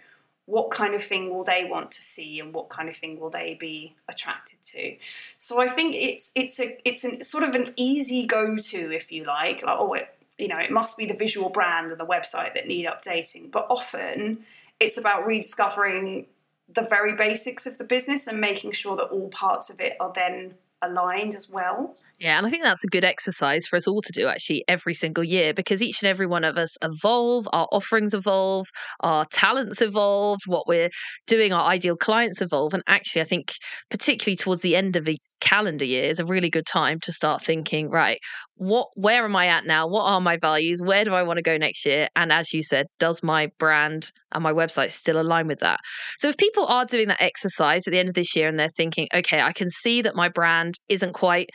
what 0.46 0.70
kind 0.70 0.94
of 0.94 1.02
thing 1.02 1.30
will 1.30 1.42
they 1.42 1.64
want 1.64 1.90
to 1.92 2.02
see, 2.02 2.38
and 2.38 2.52
what 2.52 2.68
kind 2.68 2.88
of 2.88 2.96
thing 2.96 3.18
will 3.18 3.30
they 3.30 3.56
be 3.58 3.96
attracted 4.08 4.62
to? 4.62 4.96
So, 5.36 5.60
I 5.60 5.68
think 5.68 5.96
it's 5.96 6.30
it's 6.34 6.60
a 6.60 6.78
it's 6.88 7.04
a 7.04 7.24
sort 7.24 7.44
of 7.44 7.54
an 7.54 7.72
easy 7.76 8.26
go 8.26 8.56
to, 8.56 8.94
if 8.94 9.10
you 9.10 9.24
like. 9.24 9.62
Like, 9.62 9.76
oh, 9.78 9.94
it, 9.94 10.08
you 10.38 10.48
know, 10.48 10.58
it 10.58 10.70
must 10.70 10.96
be 10.96 11.06
the 11.06 11.14
visual 11.14 11.48
brand 11.48 11.90
and 11.90 11.98
the 11.98 12.06
website 12.06 12.54
that 12.54 12.68
need 12.68 12.86
updating. 12.86 13.50
But 13.50 13.66
often, 13.68 14.44
it's 14.78 14.98
about 14.98 15.26
rediscovering 15.26 16.26
the 16.72 16.82
very 16.82 17.16
basics 17.16 17.66
of 17.66 17.78
the 17.78 17.84
business 17.84 18.26
and 18.26 18.40
making 18.40 18.72
sure 18.72 18.96
that 18.96 19.04
all 19.04 19.28
parts 19.28 19.70
of 19.70 19.80
it 19.80 19.96
are 20.00 20.12
then 20.14 20.54
aligned 20.82 21.34
as 21.34 21.48
well. 21.48 21.96
Yeah, 22.18 22.38
and 22.38 22.46
I 22.46 22.50
think 22.50 22.62
that's 22.62 22.84
a 22.84 22.88
good 22.88 23.04
exercise 23.04 23.66
for 23.66 23.76
us 23.76 23.88
all 23.88 24.00
to 24.00 24.12
do 24.12 24.28
actually 24.28 24.64
every 24.68 24.94
single 24.94 25.24
year 25.24 25.52
because 25.52 25.82
each 25.82 26.00
and 26.02 26.08
every 26.08 26.26
one 26.26 26.44
of 26.44 26.56
us 26.56 26.76
evolve, 26.82 27.48
our 27.52 27.66
offerings 27.72 28.14
evolve, 28.14 28.68
our 29.00 29.24
talents 29.32 29.82
evolve, 29.82 30.38
what 30.46 30.68
we're 30.68 30.90
doing, 31.26 31.52
our 31.52 31.68
ideal 31.68 31.96
clients 31.96 32.40
evolve. 32.40 32.72
And 32.72 32.84
actually, 32.86 33.22
I 33.22 33.24
think, 33.24 33.52
particularly 33.90 34.36
towards 34.36 34.62
the 34.62 34.76
end 34.76 34.94
of 34.94 35.08
a 35.08 35.16
calendar 35.40 35.84
year, 35.84 36.04
is 36.04 36.20
a 36.20 36.24
really 36.24 36.50
good 36.50 36.66
time 36.66 36.98
to 37.02 37.12
start 37.12 37.42
thinking, 37.42 37.90
right, 37.90 38.18
what 38.56 38.86
where 38.94 39.24
am 39.24 39.34
I 39.34 39.46
at 39.46 39.66
now? 39.66 39.88
What 39.88 40.04
are 40.04 40.20
my 40.20 40.36
values? 40.36 40.80
Where 40.82 41.04
do 41.04 41.12
I 41.12 41.24
want 41.24 41.38
to 41.38 41.42
go 41.42 41.56
next 41.56 41.84
year? 41.84 42.06
And 42.14 42.32
as 42.32 42.52
you 42.52 42.62
said, 42.62 42.86
does 42.98 43.22
my 43.22 43.48
brand 43.58 44.10
and 44.32 44.42
my 44.42 44.52
website 44.52 44.90
still 44.90 45.20
align 45.20 45.48
with 45.48 45.60
that? 45.60 45.80
So 46.18 46.28
if 46.28 46.36
people 46.36 46.66
are 46.66 46.84
doing 46.84 47.08
that 47.08 47.20
exercise 47.20 47.86
at 47.86 47.90
the 47.90 47.98
end 47.98 48.08
of 48.08 48.14
this 48.14 48.36
year 48.36 48.48
and 48.48 48.58
they're 48.58 48.68
thinking, 48.68 49.08
okay, 49.14 49.40
I 49.40 49.52
can 49.52 49.70
see 49.70 50.02
that 50.02 50.14
my 50.14 50.28
brand 50.28 50.78
isn't 50.88 51.12
quite 51.12 51.50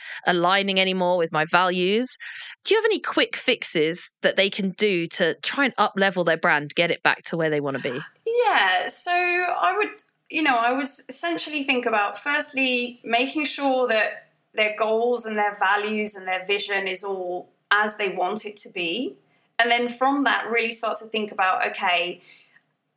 aligning 0.50 0.80
anymore 0.80 1.16
with 1.16 1.32
my 1.32 1.44
values, 1.44 2.18
do 2.64 2.74
you 2.74 2.80
have 2.80 2.84
any 2.84 2.98
quick 2.98 3.36
fixes 3.36 4.12
that 4.22 4.36
they 4.36 4.50
can 4.50 4.70
do 4.70 5.06
to 5.06 5.34
try 5.42 5.64
and 5.64 5.74
up 5.78 5.92
level 5.96 6.24
their 6.24 6.36
brand, 6.36 6.74
get 6.74 6.90
it 6.90 7.02
back 7.04 7.22
to 7.22 7.36
where 7.36 7.50
they 7.50 7.60
want 7.60 7.76
to 7.76 7.82
be? 7.82 8.00
Yeah, 8.26 8.88
so 8.88 9.12
I 9.12 9.74
would, 9.76 10.02
you 10.28 10.42
know, 10.42 10.56
I 10.58 10.72
would 10.72 10.88
essentially 11.08 11.62
think 11.62 11.86
about 11.86 12.18
firstly 12.18 13.00
making 13.04 13.44
sure 13.44 13.86
that 13.88 14.26
their 14.54 14.74
goals 14.76 15.24
and 15.24 15.36
their 15.36 15.56
values 15.56 16.16
and 16.16 16.26
their 16.26 16.44
vision 16.44 16.88
is 16.88 17.04
all 17.04 17.52
as 17.70 17.96
they 17.96 18.08
want 18.08 18.44
it 18.44 18.56
to 18.58 18.68
be. 18.70 19.14
And 19.60 19.70
then 19.70 19.88
from 19.88 20.24
that, 20.24 20.50
really 20.50 20.72
start 20.72 20.98
to 20.98 21.04
think 21.04 21.30
about 21.30 21.64
okay, 21.68 22.20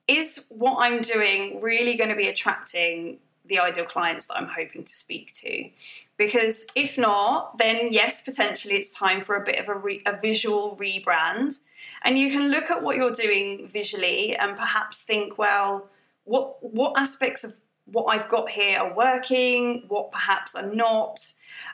is 0.08 0.48
what 0.50 0.78
I'm 0.80 1.02
doing 1.02 1.62
really 1.62 1.96
going 1.98 2.10
to 2.10 2.16
be 2.16 2.28
attracting 2.28 3.20
the 3.46 3.60
ideal 3.60 3.86
clients 3.86 4.28
that 4.28 4.38
I'm 4.38 4.48
hoping 4.48 4.84
to 4.84 4.94
speak 4.94 5.34
to. 5.34 5.70
Because 6.18 6.68
if 6.76 6.98
not, 6.98 7.58
then 7.58 7.90
yes, 7.92 8.24
potentially 8.24 8.76
it's 8.76 8.98
time 8.98 9.22
for 9.22 9.36
a 9.36 9.44
bit 9.44 9.60
of 9.60 9.68
a, 9.68 9.76
re- 9.76 10.04
a 10.06 10.20
visual 10.20 10.78
rebrand. 10.80 11.60
And 12.04 12.18
you 12.18 12.32
can 12.32 12.52
look 12.52 12.70
at 12.70 12.84
what 12.84 12.96
you're 12.96 13.12
doing 13.12 13.68
visually 13.68 14.36
and 14.36 14.56
perhaps 14.56 15.04
think, 15.04 15.38
well, 15.38 15.90
what 16.26 16.58
what 16.62 16.94
aspects 16.98 17.44
of 17.44 17.56
what 17.86 18.06
I've 18.06 18.30
got 18.30 18.50
here 18.50 18.80
are 18.80 18.96
working, 18.96 19.84
what 19.88 20.12
perhaps 20.12 20.56
are 20.56 20.74
not. 20.74 21.20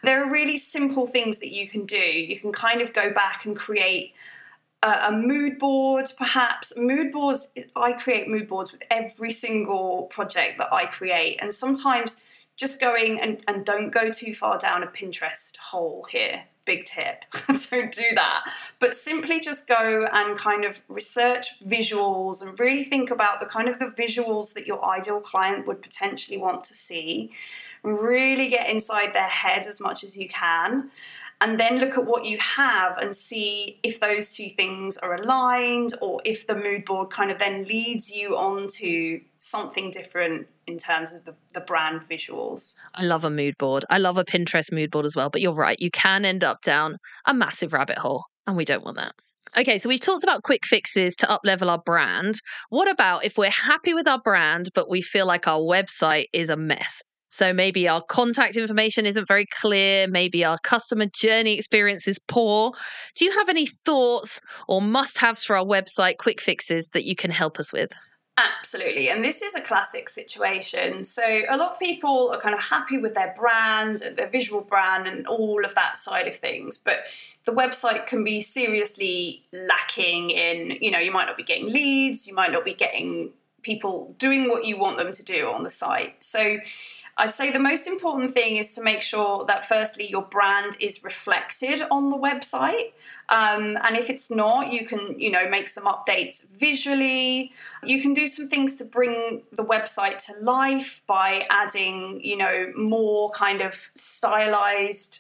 There 0.04 0.24
are 0.24 0.32
really 0.32 0.58
simple 0.58 1.06
things 1.06 1.38
that 1.40 1.54
you 1.54 1.68
can 1.68 1.86
do. 1.86 1.98
You 1.98 2.40
can 2.40 2.52
kind 2.52 2.82
of 2.82 2.94
go 2.94 3.12
back 3.12 3.46
and 3.46 3.56
create 3.56 4.14
a, 4.84 5.08
a 5.08 5.12
mood 5.12 5.58
board, 5.58 6.06
perhaps. 6.18 6.78
Mood 6.78 7.12
boards, 7.12 7.54
I 7.76 7.94
create 7.94 8.28
mood 8.28 8.48
boards 8.48 8.72
with 8.72 8.84
every 8.90 9.32
single 9.32 10.04
project 10.04 10.60
that 10.60 10.74
I 10.74 10.86
create. 10.86 11.40
And 11.42 11.54
sometimes 11.54 12.24
just 12.56 12.80
going 12.80 13.20
and, 13.20 13.42
and 13.48 13.66
don't 13.66 13.90
go 13.90 14.10
too 14.10 14.34
far 14.34 14.58
down 14.58 14.84
a 14.84 14.88
Pinterest 14.88 15.56
hole 15.58 16.06
here. 16.10 16.44
Big 16.66 16.86
tip. 16.86 17.26
don't 17.72 17.92
do 17.92 18.16
that. 18.16 18.44
But 18.80 18.94
simply 18.94 19.40
just 19.40 19.68
go 19.68 20.06
and 20.12 20.38
kind 20.38 20.66
of 20.66 20.82
research 20.88 21.60
visuals 21.66 22.46
and 22.46 22.60
really 22.60 22.84
think 22.84 23.10
about 23.10 23.40
the 23.40 23.46
kind 23.46 23.70
of 23.70 23.80
the 23.80 23.88
visuals 23.88 24.54
that 24.54 24.68
your 24.68 24.84
ideal 24.86 25.20
client 25.20 25.66
would 25.68 25.82
potentially 25.82 26.38
want 26.38 26.64
to 26.66 26.74
see. 26.74 27.32
Really 27.82 28.50
get 28.50 28.70
inside 28.70 29.14
their 29.14 29.30
head 29.30 29.66
as 29.66 29.80
much 29.80 30.04
as 30.04 30.18
you 30.18 30.28
can 30.28 30.92
and 31.42 31.60
then 31.60 31.78
look 31.78 31.98
at 31.98 32.06
what 32.06 32.26
you 32.26 32.38
have 32.38 32.98
and 32.98 33.16
see 33.16 33.80
if 33.82 34.00
those 34.00 34.34
two 34.34 34.50
things 34.50 34.98
are 34.98 35.16
aligned 35.16 35.94
or 36.02 36.22
if 36.26 36.48
the 36.48 36.56
mood 36.56 36.86
board 36.86 37.10
kind 37.10 37.32
of 37.32 37.40
then 37.40 37.64
leads 37.64 38.12
you 38.12 38.38
on 38.38 38.68
to 38.68 39.22
something 39.38 39.90
different 39.90 40.48
in 40.68 40.78
terms 40.78 41.14
of 41.14 41.24
the, 41.26 41.34
the 41.54 41.62
brand 41.62 42.02
visuals. 42.10 42.76
I 42.94 43.04
love 43.04 43.24
a 43.24 43.30
mood 43.30 43.58
board. 43.58 43.86
I 43.90 43.98
love 43.98 44.18
a 44.18 44.26
Pinterest 44.26 44.72
mood 44.72 44.92
board 44.92 45.06
as 45.06 45.16
well. 45.16 45.30
But 45.30 45.42
you're 45.42 45.54
right, 45.54 45.80
you 45.80 45.92
can 45.92 46.26
end 46.26 46.44
up 46.44 46.62
down 46.62 46.98
a 47.26 47.34
massive 47.34 47.74
rabbit 47.74 47.98
hole, 47.98 48.26
and 48.46 48.58
we 48.58 48.66
don't 48.66 48.84
want 48.84 48.98
that. 48.98 49.14
Okay, 49.58 49.78
so 49.80 49.90
we've 49.90 50.00
talked 50.00 50.24
about 50.24 50.44
quick 50.44 50.66
fixes 50.66 51.16
to 51.18 51.26
uplevel 51.26 51.70
our 51.70 51.82
brand. 51.84 52.36
What 52.70 52.90
about 52.90 53.26
if 53.26 53.38
we're 53.38 53.50
happy 53.50 53.94
with 53.94 54.08
our 54.08 54.22
brand, 54.22 54.70
but 54.76 54.90
we 54.90 55.02
feel 55.02 55.26
like 55.26 55.48
our 55.48 55.60
website 55.60 56.26
is 56.34 56.50
a 56.50 56.58
mess? 56.58 57.02
So 57.30 57.54
maybe 57.54 57.88
our 57.88 58.02
contact 58.02 58.58
information 58.58 59.06
isn't 59.06 59.28
very 59.28 59.46
clear, 59.46 60.08
maybe 60.08 60.44
our 60.44 60.58
customer 60.60 61.06
journey 61.06 61.56
experience 61.56 62.08
is 62.08 62.20
poor. 62.20 62.74
Do 63.16 63.26
you 63.26 63.32
have 63.32 63.50
any 63.50 63.66
thoughts 63.66 64.42
or 64.68 64.82
must 64.82 65.20
haves 65.20 65.44
for 65.44 65.56
our 65.56 65.66
website 65.66 66.18
quick 66.18 66.42
fixes 66.42 66.90
that 66.90 67.06
you 67.06 67.16
can 67.16 67.32
help 67.32 67.60
us 67.60 67.72
with? 67.72 67.92
Absolutely. 68.40 69.10
And 69.10 69.24
this 69.24 69.42
is 69.42 69.54
a 69.54 69.62
classic 69.62 70.08
situation. 70.08 71.04
So, 71.04 71.42
a 71.50 71.58
lot 71.58 71.74
of 71.74 71.80
people 71.80 72.32
are 72.34 72.40
kind 72.40 72.56
of 72.56 72.62
happy 72.62 72.98
with 72.98 73.14
their 73.14 73.34
brand, 73.38 74.02
uh, 74.02 74.12
their 74.16 74.30
visual 74.30 74.62
brand, 74.62 75.08
and 75.08 75.28
all 75.28 75.66
of 75.66 75.76
that 75.76 75.98
side 75.98 76.28
of 76.28 76.36
things. 76.38 76.78
But 76.78 77.06
the 77.46 77.52
website 77.52 78.08
can 78.08 78.24
be 78.24 78.40
seriously 78.40 79.44
lacking 79.52 80.30
in, 80.30 80.78
you 80.80 80.90
know, 80.90 81.00
you 81.00 81.12
might 81.12 81.26
not 81.26 81.36
be 81.36 81.44
getting 81.44 81.66
leads, 81.66 82.28
you 82.28 82.34
might 82.34 82.52
not 82.52 82.64
be 82.64 82.74
getting 82.74 83.32
people 83.62 84.16
doing 84.18 84.48
what 84.48 84.64
you 84.64 84.78
want 84.78 84.96
them 84.96 85.12
to 85.12 85.24
do 85.24 85.50
on 85.50 85.64
the 85.64 85.70
site. 85.70 86.24
So, 86.24 86.58
I'd 87.20 87.32
say 87.32 87.52
the 87.52 87.60
most 87.60 87.86
important 87.86 88.32
thing 88.32 88.56
is 88.56 88.74
to 88.76 88.82
make 88.82 89.02
sure 89.02 89.44
that 89.46 89.66
firstly 89.66 90.10
your 90.10 90.22
brand 90.22 90.78
is 90.80 91.04
reflected 91.04 91.82
on 91.92 92.10
the 92.10 92.16
website. 92.18 92.94
Um, 93.28 93.78
and 93.84 93.98
if 93.98 94.10
it's 94.10 94.32
not, 94.32 94.72
you 94.72 94.88
can, 94.88 95.20
you 95.20 95.30
know, 95.30 95.50
make 95.50 95.68
some 95.68 95.84
updates 95.84 96.50
visually. 96.52 97.52
You 97.84 98.02
can 98.02 98.14
do 98.14 98.26
some 98.26 98.48
things 98.48 98.78
to 98.78 98.86
bring 98.86 99.44
the 99.52 99.66
website 99.66 100.26
to 100.28 100.40
life 100.42 101.02
by 101.08 101.46
adding, 101.50 102.22
you 102.24 102.38
know, 102.38 102.72
more 102.78 103.32
kind 103.32 103.60
of 103.60 103.92
stylized 103.96 105.20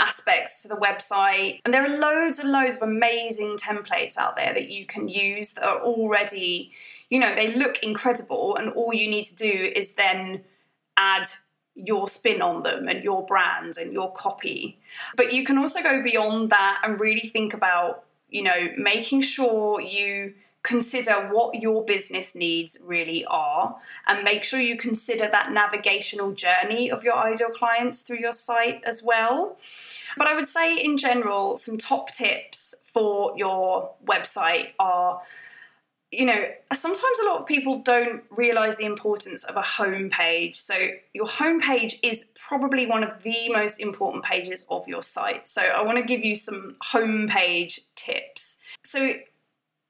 aspects 0.00 0.62
to 0.62 0.68
the 0.68 0.74
website. 0.74 1.60
And 1.64 1.72
there 1.72 1.84
are 1.84 1.96
loads 1.96 2.40
and 2.40 2.50
loads 2.50 2.74
of 2.74 2.82
amazing 2.82 3.56
templates 3.56 4.16
out 4.16 4.36
there 4.36 4.52
that 4.52 4.68
you 4.68 4.84
can 4.84 5.08
use 5.08 5.52
that 5.52 5.64
are 5.64 5.80
already, 5.80 6.72
you 7.08 7.20
know, 7.20 7.32
they 7.36 7.54
look 7.54 7.78
incredible. 7.84 8.56
And 8.56 8.70
all 8.72 8.92
you 8.92 9.08
need 9.08 9.24
to 9.26 9.36
do 9.36 9.72
is 9.74 9.94
then 9.94 10.42
add 10.96 11.26
your 11.74 12.08
spin 12.08 12.40
on 12.40 12.62
them 12.62 12.88
and 12.88 13.04
your 13.04 13.24
brand 13.26 13.76
and 13.76 13.92
your 13.92 14.12
copy. 14.12 14.78
But 15.14 15.32
you 15.32 15.44
can 15.44 15.58
also 15.58 15.82
go 15.82 16.02
beyond 16.02 16.50
that 16.50 16.80
and 16.82 16.98
really 16.98 17.28
think 17.28 17.52
about, 17.52 18.04
you 18.30 18.42
know, 18.42 18.70
making 18.78 19.20
sure 19.20 19.80
you 19.80 20.34
consider 20.62 21.28
what 21.30 21.54
your 21.54 21.84
business 21.84 22.34
needs 22.34 22.76
really 22.84 23.24
are 23.26 23.76
and 24.08 24.24
make 24.24 24.42
sure 24.42 24.58
you 24.58 24.76
consider 24.76 25.28
that 25.28 25.52
navigational 25.52 26.32
journey 26.32 26.90
of 26.90 27.04
your 27.04 27.16
ideal 27.16 27.50
clients 27.50 28.00
through 28.00 28.18
your 28.18 28.32
site 28.32 28.82
as 28.84 29.00
well. 29.00 29.56
But 30.16 30.26
I 30.26 30.34
would 30.34 30.46
say, 30.46 30.76
in 30.76 30.96
general, 30.96 31.56
some 31.56 31.78
top 31.78 32.10
tips 32.10 32.74
for 32.92 33.32
your 33.36 33.92
website 34.04 34.70
are 34.80 35.22
you 36.12 36.24
know, 36.24 36.48
sometimes 36.72 37.18
a 37.22 37.26
lot 37.26 37.40
of 37.40 37.46
people 37.46 37.78
don't 37.78 38.22
realize 38.30 38.76
the 38.76 38.84
importance 38.84 39.42
of 39.44 39.56
a 39.56 39.62
homepage. 39.62 40.54
So, 40.54 40.74
your 41.12 41.26
homepage 41.26 41.98
is 42.02 42.32
probably 42.48 42.86
one 42.86 43.02
of 43.02 43.22
the 43.22 43.50
most 43.52 43.80
important 43.80 44.24
pages 44.24 44.64
of 44.70 44.86
your 44.86 45.02
site. 45.02 45.46
So, 45.46 45.62
I 45.62 45.82
want 45.82 45.98
to 45.98 46.04
give 46.04 46.24
you 46.24 46.36
some 46.36 46.76
homepage 46.92 47.80
tips. 47.96 48.60
So, 48.84 49.14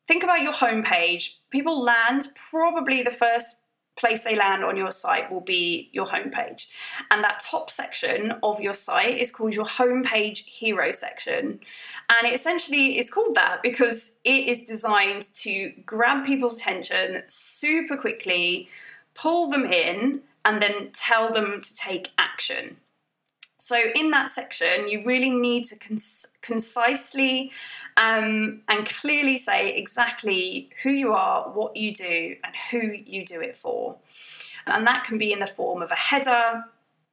think 0.08 0.24
about 0.24 0.40
your 0.40 0.54
homepage. 0.54 1.34
People 1.50 1.82
land 1.82 2.28
probably 2.50 3.02
the 3.02 3.10
first 3.10 3.60
place 3.96 4.22
they 4.22 4.36
land 4.36 4.62
on 4.62 4.76
your 4.76 4.90
site 4.90 5.30
will 5.32 5.40
be 5.40 5.88
your 5.92 6.06
homepage. 6.06 6.66
And 7.10 7.24
that 7.24 7.40
top 7.40 7.70
section 7.70 8.34
of 8.42 8.60
your 8.60 8.74
site 8.74 9.18
is 9.18 9.30
called 9.30 9.54
your 9.54 9.64
homepage 9.64 10.44
hero 10.44 10.92
section. 10.92 11.60
And 12.08 12.26
it 12.26 12.34
essentially 12.34 12.98
is 12.98 13.10
called 13.10 13.34
that 13.34 13.62
because 13.62 14.20
it 14.24 14.48
is 14.48 14.64
designed 14.64 15.22
to 15.34 15.72
grab 15.84 16.26
people's 16.26 16.58
attention 16.58 17.22
super 17.26 17.96
quickly, 17.96 18.68
pull 19.14 19.48
them 19.48 19.64
in, 19.64 20.20
and 20.44 20.62
then 20.62 20.90
tell 20.92 21.32
them 21.32 21.60
to 21.60 21.76
take 21.76 22.12
action. 22.18 22.76
So, 23.66 23.76
in 23.96 24.12
that 24.12 24.28
section, 24.28 24.86
you 24.86 25.02
really 25.04 25.32
need 25.32 25.64
to 25.64 25.76
concisely 26.40 27.50
um, 27.96 28.60
and 28.68 28.86
clearly 28.86 29.36
say 29.36 29.70
exactly 29.76 30.70
who 30.84 30.90
you 30.90 31.14
are, 31.14 31.50
what 31.50 31.76
you 31.76 31.92
do, 31.92 32.36
and 32.44 32.54
who 32.70 32.92
you 32.92 33.26
do 33.26 33.40
it 33.40 33.58
for. 33.58 33.96
And 34.68 34.86
that 34.86 35.02
can 35.02 35.18
be 35.18 35.32
in 35.32 35.40
the 35.40 35.48
form 35.48 35.82
of 35.82 35.90
a 35.90 35.96
header, 35.96 36.66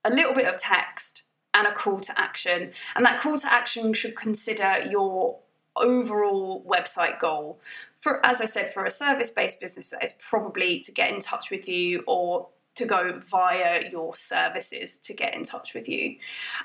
a 0.06 0.12
little 0.12 0.36
bit 0.36 0.46
of 0.46 0.60
text, 0.60 1.24
and 1.56 1.66
a 1.66 1.72
call 1.72 2.00
to 2.02 2.20
action. 2.22 2.70
And 2.96 3.04
that 3.04 3.20
call 3.20 3.39
to 3.39 3.52
action 3.52 3.92
should 3.96 4.16
consider 4.16 4.86
your 4.88 5.39
overall 5.76 6.63
website 6.70 7.18
goal. 7.18 7.58
For, 8.00 8.24
as 8.24 8.42
I 8.42 8.46
said, 8.46 8.72
for 8.72 8.86
a 8.86 8.92
service 8.92 9.32
based 9.32 9.60
business, 9.60 9.89
that 9.89 10.04
is 10.04 10.12
probably 10.20 10.78
to 10.82 10.92
get 10.92 11.12
in 11.12 11.20
touch 11.20 11.50
with 11.50 11.68
you 11.68 12.04
or 12.06 12.50
to 12.76 12.86
go 12.86 13.20
via 13.20 13.90
your 13.92 14.16
services 14.16 14.98
to 14.98 15.14
get 15.14 15.36
in 15.36 15.44
touch 15.44 15.74
with 15.74 15.88
you. 15.88 16.16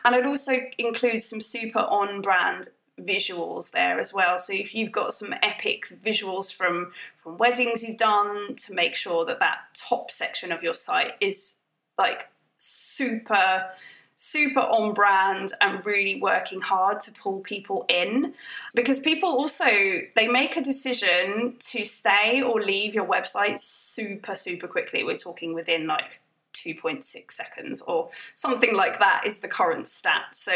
And 0.04 0.14
I'd 0.14 0.26
also 0.26 0.52
include 0.78 1.20
some 1.20 1.40
super 1.40 1.80
on 1.80 2.20
brand 2.20 2.68
visuals 3.00 3.70
there 3.70 3.98
as 3.98 4.12
well. 4.12 4.38
So 4.38 4.52
if 4.52 4.74
you've 4.74 4.92
got 4.92 5.12
some 5.12 5.34
epic 5.42 5.86
visuals 6.02 6.52
from 6.52 6.92
from 7.16 7.38
weddings 7.38 7.82
you've 7.82 7.96
done 7.98 8.56
to 8.56 8.74
make 8.74 8.94
sure 8.94 9.24
that 9.24 9.40
that 9.40 9.58
top 9.74 10.10
section 10.10 10.50
of 10.50 10.62
your 10.62 10.74
site 10.74 11.12
is 11.20 11.62
like 11.98 12.28
super 12.56 13.66
super 14.18 14.60
on 14.60 14.92
brand 14.92 15.52
and 15.60 15.86
really 15.86 16.20
working 16.20 16.60
hard 16.60 17.00
to 17.00 17.12
pull 17.12 17.38
people 17.38 17.86
in. 17.88 18.34
Because 18.74 18.98
people 18.98 19.28
also 19.28 19.64
they 20.16 20.26
make 20.28 20.56
a 20.56 20.60
decision 20.60 21.54
to 21.60 21.84
stay 21.84 22.42
or 22.42 22.60
leave 22.60 22.94
your 22.94 23.06
website 23.06 23.58
super 23.58 24.34
super 24.34 24.66
quickly. 24.66 25.04
We're 25.04 25.16
talking 25.16 25.54
within 25.54 25.86
like 25.86 26.20
2.6 26.52 27.30
seconds 27.30 27.80
or 27.82 28.10
something 28.34 28.74
like 28.74 28.98
that 28.98 29.22
is 29.24 29.38
the 29.38 29.48
current 29.48 29.88
stat. 29.88 30.34
So 30.34 30.52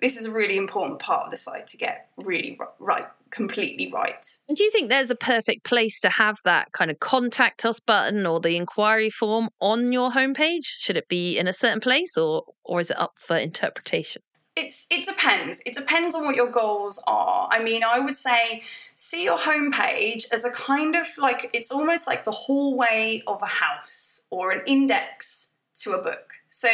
this 0.00 0.16
is 0.16 0.26
a 0.26 0.32
really 0.32 0.56
important 0.56 0.98
part 0.98 1.26
of 1.26 1.30
the 1.30 1.36
site 1.36 1.68
to 1.68 1.76
get 1.76 2.08
really 2.16 2.58
right 2.80 3.06
completely 3.30 3.90
right. 3.92 4.26
Do 4.54 4.62
you 4.62 4.70
think 4.70 4.88
there's 4.88 5.10
a 5.10 5.16
perfect 5.16 5.64
place 5.64 6.00
to 6.00 6.08
have 6.08 6.38
that 6.44 6.72
kind 6.72 6.90
of 6.90 7.00
contact 7.00 7.64
us 7.64 7.80
button 7.80 8.26
or 8.26 8.40
the 8.40 8.56
inquiry 8.56 9.10
form 9.10 9.48
on 9.60 9.92
your 9.92 10.10
homepage? 10.10 10.64
Should 10.64 10.96
it 10.96 11.08
be 11.08 11.38
in 11.38 11.46
a 11.46 11.52
certain 11.52 11.80
place 11.80 12.16
or 12.16 12.44
or 12.64 12.80
is 12.80 12.90
it 12.90 12.98
up 12.98 13.14
for 13.18 13.36
interpretation? 13.36 14.22
It's 14.56 14.86
it 14.90 15.04
depends. 15.04 15.60
It 15.66 15.74
depends 15.74 16.14
on 16.14 16.24
what 16.24 16.34
your 16.34 16.50
goals 16.50 17.02
are. 17.06 17.48
I 17.50 17.62
mean, 17.62 17.82
I 17.84 17.98
would 17.98 18.14
say 18.14 18.62
see 18.94 19.24
your 19.24 19.36
homepage 19.36 20.24
as 20.32 20.44
a 20.44 20.50
kind 20.50 20.96
of 20.96 21.06
like 21.18 21.50
it's 21.52 21.70
almost 21.70 22.06
like 22.06 22.24
the 22.24 22.32
hallway 22.32 23.22
of 23.26 23.42
a 23.42 23.46
house 23.46 24.26
or 24.30 24.52
an 24.52 24.62
index 24.66 25.56
to 25.82 25.92
a 25.92 26.02
book. 26.02 26.32
So 26.48 26.68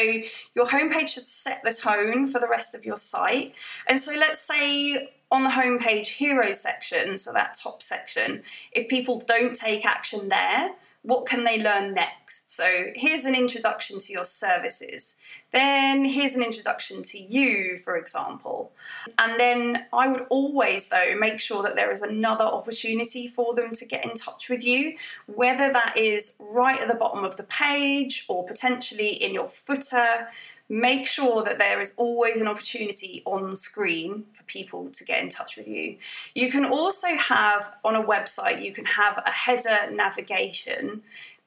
your 0.54 0.66
homepage 0.66 1.08
should 1.08 1.24
set 1.24 1.62
the 1.64 1.72
tone 1.72 2.28
for 2.28 2.38
the 2.38 2.46
rest 2.46 2.76
of 2.76 2.84
your 2.84 2.96
site. 2.96 3.54
And 3.88 3.98
so 3.98 4.12
let's 4.12 4.40
say 4.40 5.10
on 5.32 5.42
the 5.44 5.50
homepage 5.50 6.08
hero 6.08 6.52
section, 6.52 7.16
so 7.16 7.32
that 7.32 7.58
top 7.60 7.82
section, 7.82 8.42
if 8.70 8.86
people 8.88 9.18
don't 9.26 9.56
take 9.56 9.84
action 9.84 10.28
there, 10.28 10.72
what 11.04 11.26
can 11.26 11.42
they 11.42 11.60
learn 11.60 11.94
next? 11.94 12.52
So 12.52 12.90
here's 12.94 13.24
an 13.24 13.34
introduction 13.34 13.98
to 13.98 14.12
your 14.12 14.24
services. 14.24 15.16
Then 15.50 16.04
here's 16.04 16.36
an 16.36 16.42
introduction 16.42 17.02
to 17.02 17.18
you, 17.18 17.78
for 17.78 17.96
example. 17.96 18.72
And 19.18 19.38
then 19.40 19.86
I 19.92 20.06
would 20.06 20.26
always, 20.30 20.90
though, 20.90 21.16
make 21.18 21.40
sure 21.40 21.62
that 21.64 21.74
there 21.74 21.90
is 21.90 22.02
another 22.02 22.44
opportunity 22.44 23.26
for 23.26 23.52
them 23.54 23.72
to 23.72 23.84
get 23.84 24.04
in 24.04 24.14
touch 24.14 24.48
with 24.48 24.62
you, 24.64 24.96
whether 25.26 25.72
that 25.72 25.98
is 25.98 26.36
right 26.38 26.80
at 26.80 26.86
the 26.86 26.94
bottom 26.94 27.24
of 27.24 27.36
the 27.36 27.42
page 27.42 28.24
or 28.28 28.46
potentially 28.46 29.10
in 29.10 29.34
your 29.34 29.48
footer 29.48 30.28
make 30.72 31.06
sure 31.06 31.44
that 31.44 31.58
there 31.58 31.82
is 31.82 31.92
always 31.98 32.40
an 32.40 32.48
opportunity 32.48 33.22
on 33.26 33.54
screen 33.54 34.24
for 34.32 34.42
people 34.44 34.88
to 34.88 35.04
get 35.04 35.22
in 35.22 35.28
touch 35.28 35.58
with 35.58 35.68
you. 35.68 35.98
You 36.34 36.50
can 36.50 36.64
also 36.64 37.08
have 37.08 37.74
on 37.84 37.94
a 37.94 38.02
website, 38.02 38.64
you 38.64 38.72
can 38.72 38.86
have 38.86 39.22
a 39.26 39.30
header 39.30 39.92
navigation 39.92 41.02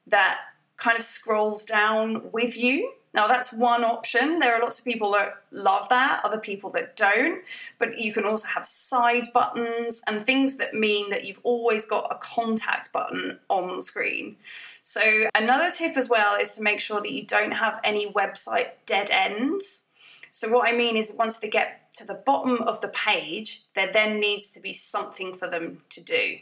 that 0.06 0.38
kind 0.76 0.96
of 0.96 1.02
scrolls 1.02 1.64
down 1.64 2.30
with 2.30 2.56
you. 2.56 2.92
Now, 3.14 3.26
that's 3.26 3.52
one 3.52 3.82
option. 3.82 4.40
There 4.40 4.54
are 4.54 4.60
lots 4.60 4.78
of 4.78 4.84
people 4.84 5.12
that 5.12 5.42
love 5.50 5.88
that, 5.88 6.20
other 6.22 6.38
people 6.38 6.68
that 6.70 6.96
don't. 6.96 7.42
But 7.78 7.98
you 7.98 8.12
can 8.12 8.24
also 8.24 8.46
have 8.48 8.66
side 8.66 9.26
buttons 9.32 10.02
and 10.06 10.26
things 10.26 10.58
that 10.58 10.74
mean 10.74 11.08
that 11.10 11.24
you've 11.24 11.40
always 11.42 11.86
got 11.86 12.08
a 12.10 12.16
contact 12.16 12.92
button 12.92 13.38
on 13.48 13.76
the 13.76 13.82
screen. 13.82 14.36
So, 14.82 15.00
another 15.34 15.70
tip 15.74 15.96
as 15.96 16.08
well 16.08 16.36
is 16.38 16.54
to 16.56 16.62
make 16.62 16.78
sure 16.78 17.00
that 17.00 17.10
you 17.10 17.24
don't 17.24 17.52
have 17.52 17.80
any 17.82 18.12
website 18.12 18.68
dead 18.84 19.10
ends. 19.10 19.88
So, 20.30 20.52
what 20.52 20.68
I 20.68 20.76
mean 20.76 20.96
is, 20.98 21.14
once 21.18 21.38
they 21.38 21.48
get 21.48 21.92
to 21.94 22.06
the 22.06 22.14
bottom 22.14 22.60
of 22.62 22.82
the 22.82 22.88
page, 22.88 23.64
there 23.74 23.90
then 23.90 24.20
needs 24.20 24.50
to 24.50 24.60
be 24.60 24.74
something 24.74 25.34
for 25.34 25.48
them 25.48 25.78
to 25.88 26.04
do. 26.04 26.36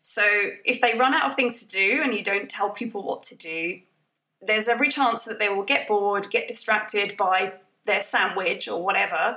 So, 0.00 0.22
if 0.64 0.80
they 0.80 0.98
run 0.98 1.14
out 1.14 1.26
of 1.26 1.34
things 1.34 1.62
to 1.62 1.68
do 1.68 2.00
and 2.02 2.14
you 2.14 2.24
don't 2.24 2.50
tell 2.50 2.70
people 2.70 3.02
what 3.02 3.22
to 3.24 3.36
do, 3.36 3.80
there's 4.40 4.68
every 4.68 4.88
chance 4.88 5.24
that 5.24 5.38
they 5.38 5.48
will 5.48 5.64
get 5.64 5.86
bored, 5.86 6.30
get 6.30 6.48
distracted 6.48 7.16
by 7.16 7.54
their 7.84 8.00
sandwich 8.00 8.68
or 8.68 8.82
whatever, 8.82 9.36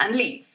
and 0.00 0.14
leave. 0.14 0.48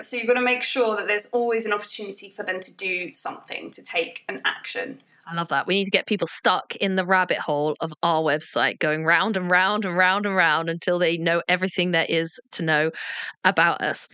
So, 0.00 0.16
you've 0.16 0.26
got 0.26 0.34
to 0.34 0.42
make 0.42 0.62
sure 0.62 0.96
that 0.96 1.08
there's 1.08 1.26
always 1.26 1.66
an 1.66 1.72
opportunity 1.72 2.30
for 2.30 2.42
them 2.42 2.58
to 2.60 2.74
do 2.74 3.12
something, 3.12 3.70
to 3.72 3.82
take 3.82 4.24
an 4.28 4.40
action. 4.44 5.00
I 5.26 5.34
love 5.34 5.48
that. 5.48 5.66
We 5.66 5.74
need 5.74 5.84
to 5.84 5.90
get 5.90 6.06
people 6.06 6.26
stuck 6.26 6.76
in 6.76 6.96
the 6.96 7.04
rabbit 7.04 7.38
hole 7.38 7.76
of 7.80 7.92
our 8.02 8.22
website, 8.22 8.78
going 8.78 9.04
round 9.04 9.36
and 9.36 9.50
round 9.50 9.84
and 9.84 9.96
round 9.96 10.26
and 10.26 10.36
round 10.36 10.68
until 10.68 10.98
they 10.98 11.16
know 11.16 11.42
everything 11.48 11.92
there 11.92 12.06
is 12.08 12.38
to 12.52 12.62
know 12.62 12.90
about 13.42 13.80
us. 13.80 14.08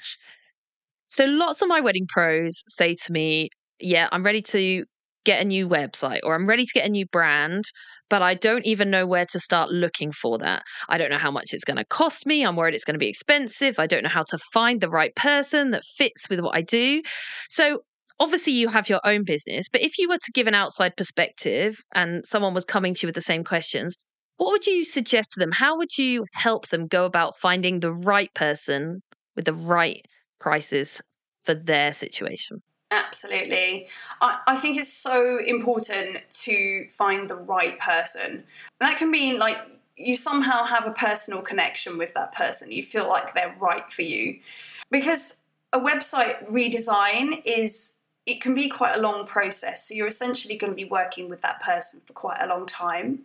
So, 1.09 1.25
lots 1.25 1.63
of 1.63 1.69
my 1.69 1.81
wedding 1.81 2.07
pros 2.09 2.63
say 2.69 2.95
to 2.95 3.13
me, 3.13 3.51
Yeah, 3.81 4.09
I'm 4.13 4.25
ready 4.25 4.43
to 4.43 4.85
get 5.25 5.43
a 5.43 5.45
new 5.45 5.69
website 5.69 6.21
or 6.25 6.35
I'm 6.35 6.47
ready 6.47 6.65
to 6.65 6.73
get 6.73 6.87
a 6.87 6.91
new 6.91 7.07
brand, 7.07 7.65
but 8.09 8.23
I 8.23 8.35
don't 8.35 8.67
even 8.67 8.91
know 8.91 9.07
where 9.07 9.27
to 9.27 9.41
start 9.41 9.71
looking 9.71 10.13
for 10.13 10.39
that. 10.39 10.63
I 10.89 10.99
don't 10.99 11.11
know 11.11 11.19
how 11.19 11.31
much 11.31 11.53
it's 11.53 11.65
going 11.65 11.77
to 11.77 11.85
cost 11.85 12.27
me. 12.27 12.45
I'm 12.45 12.57
worried 12.57 12.75
it's 12.75 12.85
going 12.85 12.95
to 12.95 12.99
be 12.99 13.09
expensive. 13.09 13.79
I 13.79 13.87
don't 13.87 14.03
know 14.03 14.11
how 14.11 14.25
to 14.31 14.39
find 14.53 14.81
the 14.81 14.91
right 14.91 15.15
person 15.15 15.71
that 15.71 15.85
fits 15.85 16.29
with 16.29 16.41
what 16.41 16.57
I 16.57 16.63
do. 16.63 17.03
So, 17.49 17.81
obviously 18.19 18.53
you 18.53 18.69
have 18.69 18.91
your 18.91 19.01
own 19.05 19.25
business, 19.25 19.69
but 19.71 19.81
if 19.81 19.99
you 19.99 20.07
were 20.07 20.19
to 20.19 20.33
give 20.35 20.47
an 20.47 20.55
outside 20.55 20.95
perspective 20.95 21.79
and 21.95 22.23
someone 22.27 22.53
was 22.53 22.67
coming 22.67 22.93
to 22.93 23.01
you 23.03 23.09
with 23.09 23.15
the 23.15 23.21
same 23.23 23.43
questions, 23.43 23.97
what 24.37 24.53
would 24.53 24.67
you 24.67 24.85
suggest 24.85 25.31
to 25.33 25.41
them? 25.41 25.53
How 25.53 25.77
would 25.79 25.97
you 25.99 26.25
help 26.35 26.69
them 26.69 26.87
go 26.87 27.07
about 27.07 27.37
finding 27.37 27.81
the 27.81 27.93
right 27.93 28.33
person 28.35 29.01
with 29.37 29.47
the 29.47 29.55
right 29.55 30.05
prices 30.39 31.01
for 31.45 31.55
their 31.55 31.93
situation? 31.93 32.63
Absolutely. 32.91 33.87
I, 34.21 34.39
I 34.47 34.57
think 34.57 34.77
it's 34.77 34.93
so 34.93 35.39
important 35.39 36.19
to 36.43 36.89
find 36.91 37.29
the 37.29 37.37
right 37.37 37.79
person. 37.79 38.31
And 38.31 38.45
that 38.81 38.99
can 38.99 39.11
mean 39.11 39.39
like 39.39 39.59
you 39.97 40.17
somehow 40.17 40.65
have 40.65 40.87
a 40.87 40.93
personal 40.93 41.43
connection 41.43 41.99
with 41.99 42.15
that 42.15 42.33
person. 42.33 42.73
You 42.73 42.83
feel 42.83 43.09
like 43.09 43.35
they're 43.35 43.55
right 43.61 43.91
for 43.93 44.03
you. 44.03 44.39
Because 44.91 45.45
a 45.73 45.79
website 45.79 46.51
redesign 46.51 47.43
is 47.45 47.97
it 48.27 48.41
can 48.41 48.55
be 48.55 48.69
quite 48.69 48.97
a 48.97 49.01
long 49.01 49.27
process. 49.27 49.89
So 49.89 49.95
you're 49.95 50.07
essentially 50.07 50.57
going 50.57 50.73
to 50.73 50.77
be 50.77 50.85
working 50.85 51.29
with 51.29 51.43
that 51.43 51.61
person 51.61 52.01
for 52.05 52.13
quite 52.13 52.41
a 52.41 52.47
long 52.47 52.67
time. 52.67 53.21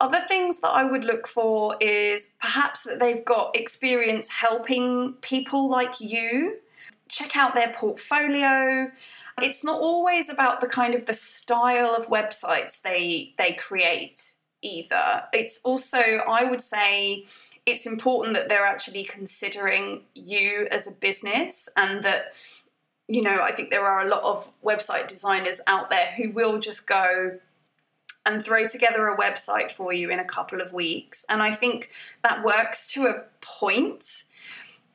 Other 0.00 0.20
things 0.20 0.60
that 0.60 0.70
I 0.70 0.84
would 0.84 1.04
look 1.04 1.28
for 1.28 1.76
is 1.80 2.32
perhaps 2.40 2.84
that 2.84 2.98
they've 3.00 3.24
got 3.24 3.54
experience 3.54 4.30
helping 4.30 5.14
people 5.20 5.68
like 5.68 6.00
you. 6.00 6.56
Check 7.10 7.36
out 7.36 7.54
their 7.54 7.72
portfolio. 7.72 8.90
It's 9.42 9.64
not 9.64 9.80
always 9.80 10.28
about 10.28 10.60
the 10.60 10.66
kind 10.66 10.94
of 10.94 11.06
the 11.06 11.14
style 11.14 11.94
of 11.96 12.08
websites 12.08 12.82
they 12.82 13.34
they 13.38 13.52
create 13.52 14.34
either. 14.62 15.24
It's 15.32 15.60
also 15.64 15.98
I 15.98 16.44
would 16.44 16.60
say 16.60 17.26
it's 17.66 17.86
important 17.86 18.34
that 18.34 18.48
they're 18.48 18.66
actually 18.66 19.04
considering 19.04 20.02
you 20.14 20.66
as 20.70 20.86
a 20.86 20.92
business 20.92 21.68
and 21.76 22.02
that 22.02 22.32
you 23.10 23.22
know, 23.22 23.40
I 23.42 23.50
think 23.50 23.70
there 23.70 23.84
are 23.84 24.06
a 24.06 24.08
lot 24.08 24.22
of 24.22 24.48
website 24.64 25.08
designers 25.08 25.60
out 25.66 25.90
there 25.90 26.12
who 26.16 26.30
will 26.30 26.60
just 26.60 26.86
go 26.86 27.38
and 28.24 28.42
throw 28.42 28.64
together 28.64 29.08
a 29.08 29.16
website 29.16 29.72
for 29.72 29.92
you 29.92 30.10
in 30.10 30.20
a 30.20 30.24
couple 30.24 30.60
of 30.60 30.72
weeks. 30.72 31.26
And 31.28 31.42
I 31.42 31.50
think 31.50 31.90
that 32.22 32.44
works 32.44 32.92
to 32.92 33.06
a 33.06 33.24
point. 33.40 34.24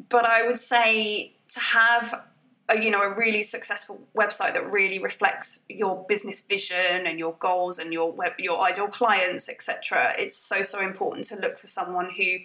But 0.08 0.26
I 0.26 0.48
would 0.48 0.58
say 0.58 1.35
to 1.50 1.60
have 1.60 2.24
a, 2.70 2.82
you 2.82 2.90
know 2.90 3.02
a 3.02 3.16
really 3.16 3.44
successful 3.44 4.02
website 4.16 4.54
that 4.54 4.72
really 4.72 5.00
reflects 5.00 5.64
your 5.70 6.06
business 6.08 6.42
vision 6.42 7.06
and 7.06 7.20
your 7.20 7.34
goals 7.40 7.78
and 7.80 7.94
your 7.94 8.12
web, 8.12 8.34
your 8.40 8.60
ideal 8.62 8.88
clients 8.88 9.48
etc 9.48 10.14
it's 10.18 10.36
so 10.36 10.64
so 10.64 10.82
important 10.82 11.26
to 11.26 11.36
look 11.36 11.60
for 11.60 11.68
someone 11.68 12.10
who 12.18 12.38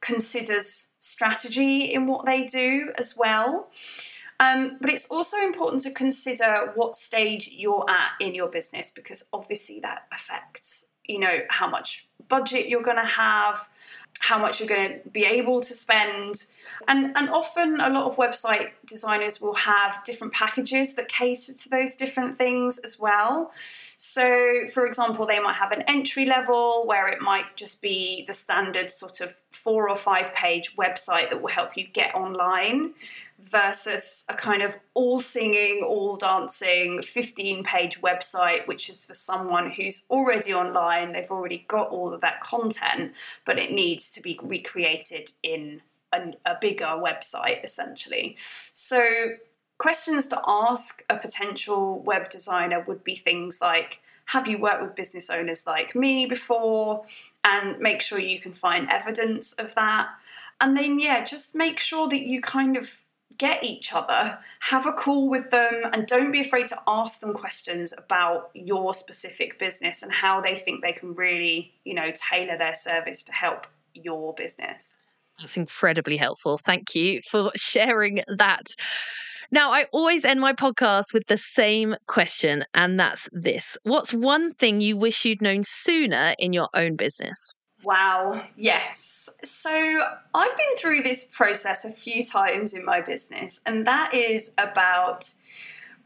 considers 0.00 0.94
strategy 0.98 1.92
in 1.92 2.06
what 2.06 2.24
they 2.24 2.44
do 2.44 2.92
as 2.98 3.16
well. 3.16 3.68
Um, 4.40 4.76
but 4.80 4.92
it's 4.92 5.10
also 5.10 5.36
important 5.38 5.82
to 5.82 5.90
consider 5.90 6.70
what 6.76 6.94
stage 6.94 7.50
you're 7.52 7.84
at 7.90 8.12
in 8.20 8.34
your 8.34 8.48
business 8.48 8.88
because 8.90 9.24
obviously 9.32 9.80
that 9.80 10.06
affects, 10.12 10.92
you 11.04 11.18
know, 11.18 11.40
how 11.48 11.68
much 11.68 12.06
budget 12.28 12.68
you're 12.68 12.82
going 12.82 12.98
to 12.98 13.04
have, 13.04 13.68
how 14.20 14.38
much 14.38 14.60
you're 14.60 14.68
going 14.68 15.00
to 15.02 15.08
be 15.10 15.24
able 15.24 15.60
to 15.60 15.74
spend. 15.74 16.46
And, 16.86 17.16
and 17.16 17.28
often 17.30 17.80
a 17.80 17.88
lot 17.90 18.04
of 18.04 18.16
website 18.16 18.70
designers 18.86 19.40
will 19.40 19.54
have 19.54 20.02
different 20.04 20.32
packages 20.32 20.94
that 20.94 21.08
cater 21.08 21.52
to 21.52 21.68
those 21.68 21.94
different 21.94 22.38
things 22.38 22.78
as 22.78 22.98
well. 22.98 23.52
So, 23.96 24.66
for 24.72 24.86
example, 24.86 25.26
they 25.26 25.40
might 25.40 25.56
have 25.56 25.72
an 25.72 25.82
entry 25.82 26.24
level 26.24 26.86
where 26.86 27.08
it 27.08 27.20
might 27.20 27.56
just 27.56 27.82
be 27.82 28.24
the 28.26 28.32
standard 28.32 28.90
sort 28.90 29.20
of 29.20 29.34
four 29.50 29.90
or 29.90 29.96
five 29.96 30.32
page 30.34 30.76
website 30.76 31.30
that 31.30 31.42
will 31.42 31.48
help 31.48 31.76
you 31.76 31.84
get 31.84 32.14
online 32.14 32.94
versus 33.38 34.24
a 34.28 34.34
kind 34.34 34.62
of 34.62 34.78
all 34.94 35.20
singing, 35.20 35.82
all 35.86 36.16
dancing 36.16 37.00
15 37.02 37.62
page 37.62 38.00
website, 38.00 38.66
which 38.66 38.90
is 38.90 39.04
for 39.04 39.14
someone 39.14 39.70
who's 39.70 40.04
already 40.10 40.52
online, 40.52 41.12
they've 41.12 41.30
already 41.30 41.64
got 41.68 41.88
all 41.90 42.12
of 42.12 42.20
that 42.20 42.40
content, 42.40 43.12
but 43.44 43.58
it 43.58 43.72
needs 43.72 44.10
to 44.10 44.20
be 44.20 44.38
recreated 44.42 45.32
in 45.42 45.82
a, 46.12 46.32
a 46.44 46.56
bigger 46.60 46.86
website 46.86 47.62
essentially. 47.62 48.36
So, 48.72 49.36
questions 49.78 50.26
to 50.26 50.40
ask 50.46 51.04
a 51.08 51.16
potential 51.16 52.00
web 52.00 52.28
designer 52.30 52.82
would 52.86 53.04
be 53.04 53.14
things 53.14 53.60
like, 53.60 54.00
have 54.26 54.48
you 54.48 54.58
worked 54.58 54.82
with 54.82 54.96
business 54.96 55.30
owners 55.30 55.66
like 55.66 55.94
me 55.94 56.26
before? 56.26 57.06
And 57.44 57.78
make 57.78 58.02
sure 58.02 58.18
you 58.18 58.40
can 58.40 58.52
find 58.52 58.88
evidence 58.90 59.52
of 59.54 59.74
that. 59.76 60.08
And 60.60 60.76
then, 60.76 60.98
yeah, 60.98 61.24
just 61.24 61.54
make 61.54 61.78
sure 61.78 62.08
that 62.08 62.26
you 62.26 62.40
kind 62.40 62.76
of 62.76 63.00
get 63.38 63.64
each 63.64 63.92
other, 63.92 64.38
have 64.60 64.86
a 64.86 64.92
call 64.92 65.28
with 65.28 65.50
them, 65.50 65.82
and 65.92 66.06
don't 66.06 66.32
be 66.32 66.40
afraid 66.40 66.66
to 66.66 66.78
ask 66.86 67.20
them 67.20 67.32
questions 67.32 67.94
about 67.96 68.50
your 68.52 68.92
specific 68.92 69.58
business 69.58 70.02
and 70.02 70.12
how 70.12 70.40
they 70.40 70.56
think 70.56 70.82
they 70.82 70.92
can 70.92 71.14
really, 71.14 71.72
you 71.84 71.94
know, 71.94 72.10
tailor 72.12 72.58
their 72.58 72.74
service 72.74 73.22
to 73.24 73.32
help 73.32 73.66
your 73.94 74.34
business. 74.34 74.94
That's 75.38 75.56
incredibly 75.56 76.16
helpful. 76.16 76.58
Thank 76.58 76.94
you 76.94 77.20
for 77.30 77.52
sharing 77.54 78.22
that. 78.26 78.66
Now, 79.50 79.70
I 79.70 79.86
always 79.92 80.24
end 80.24 80.40
my 80.40 80.52
podcast 80.52 81.14
with 81.14 81.26
the 81.26 81.38
same 81.38 81.94
question, 82.06 82.64
and 82.74 83.00
that's 83.00 83.28
this 83.32 83.78
What's 83.82 84.12
one 84.12 84.52
thing 84.52 84.80
you 84.80 84.96
wish 84.96 85.24
you'd 85.24 85.40
known 85.40 85.62
sooner 85.64 86.34
in 86.38 86.52
your 86.52 86.68
own 86.74 86.96
business? 86.96 87.54
Wow, 87.82 88.44
yes. 88.56 89.30
So 89.42 89.70
I've 90.34 90.56
been 90.56 90.76
through 90.76 91.02
this 91.02 91.24
process 91.32 91.84
a 91.84 91.92
few 91.92 92.24
times 92.24 92.74
in 92.74 92.84
my 92.84 93.00
business, 93.00 93.60
and 93.64 93.86
that 93.86 94.12
is 94.14 94.54
about 94.58 95.32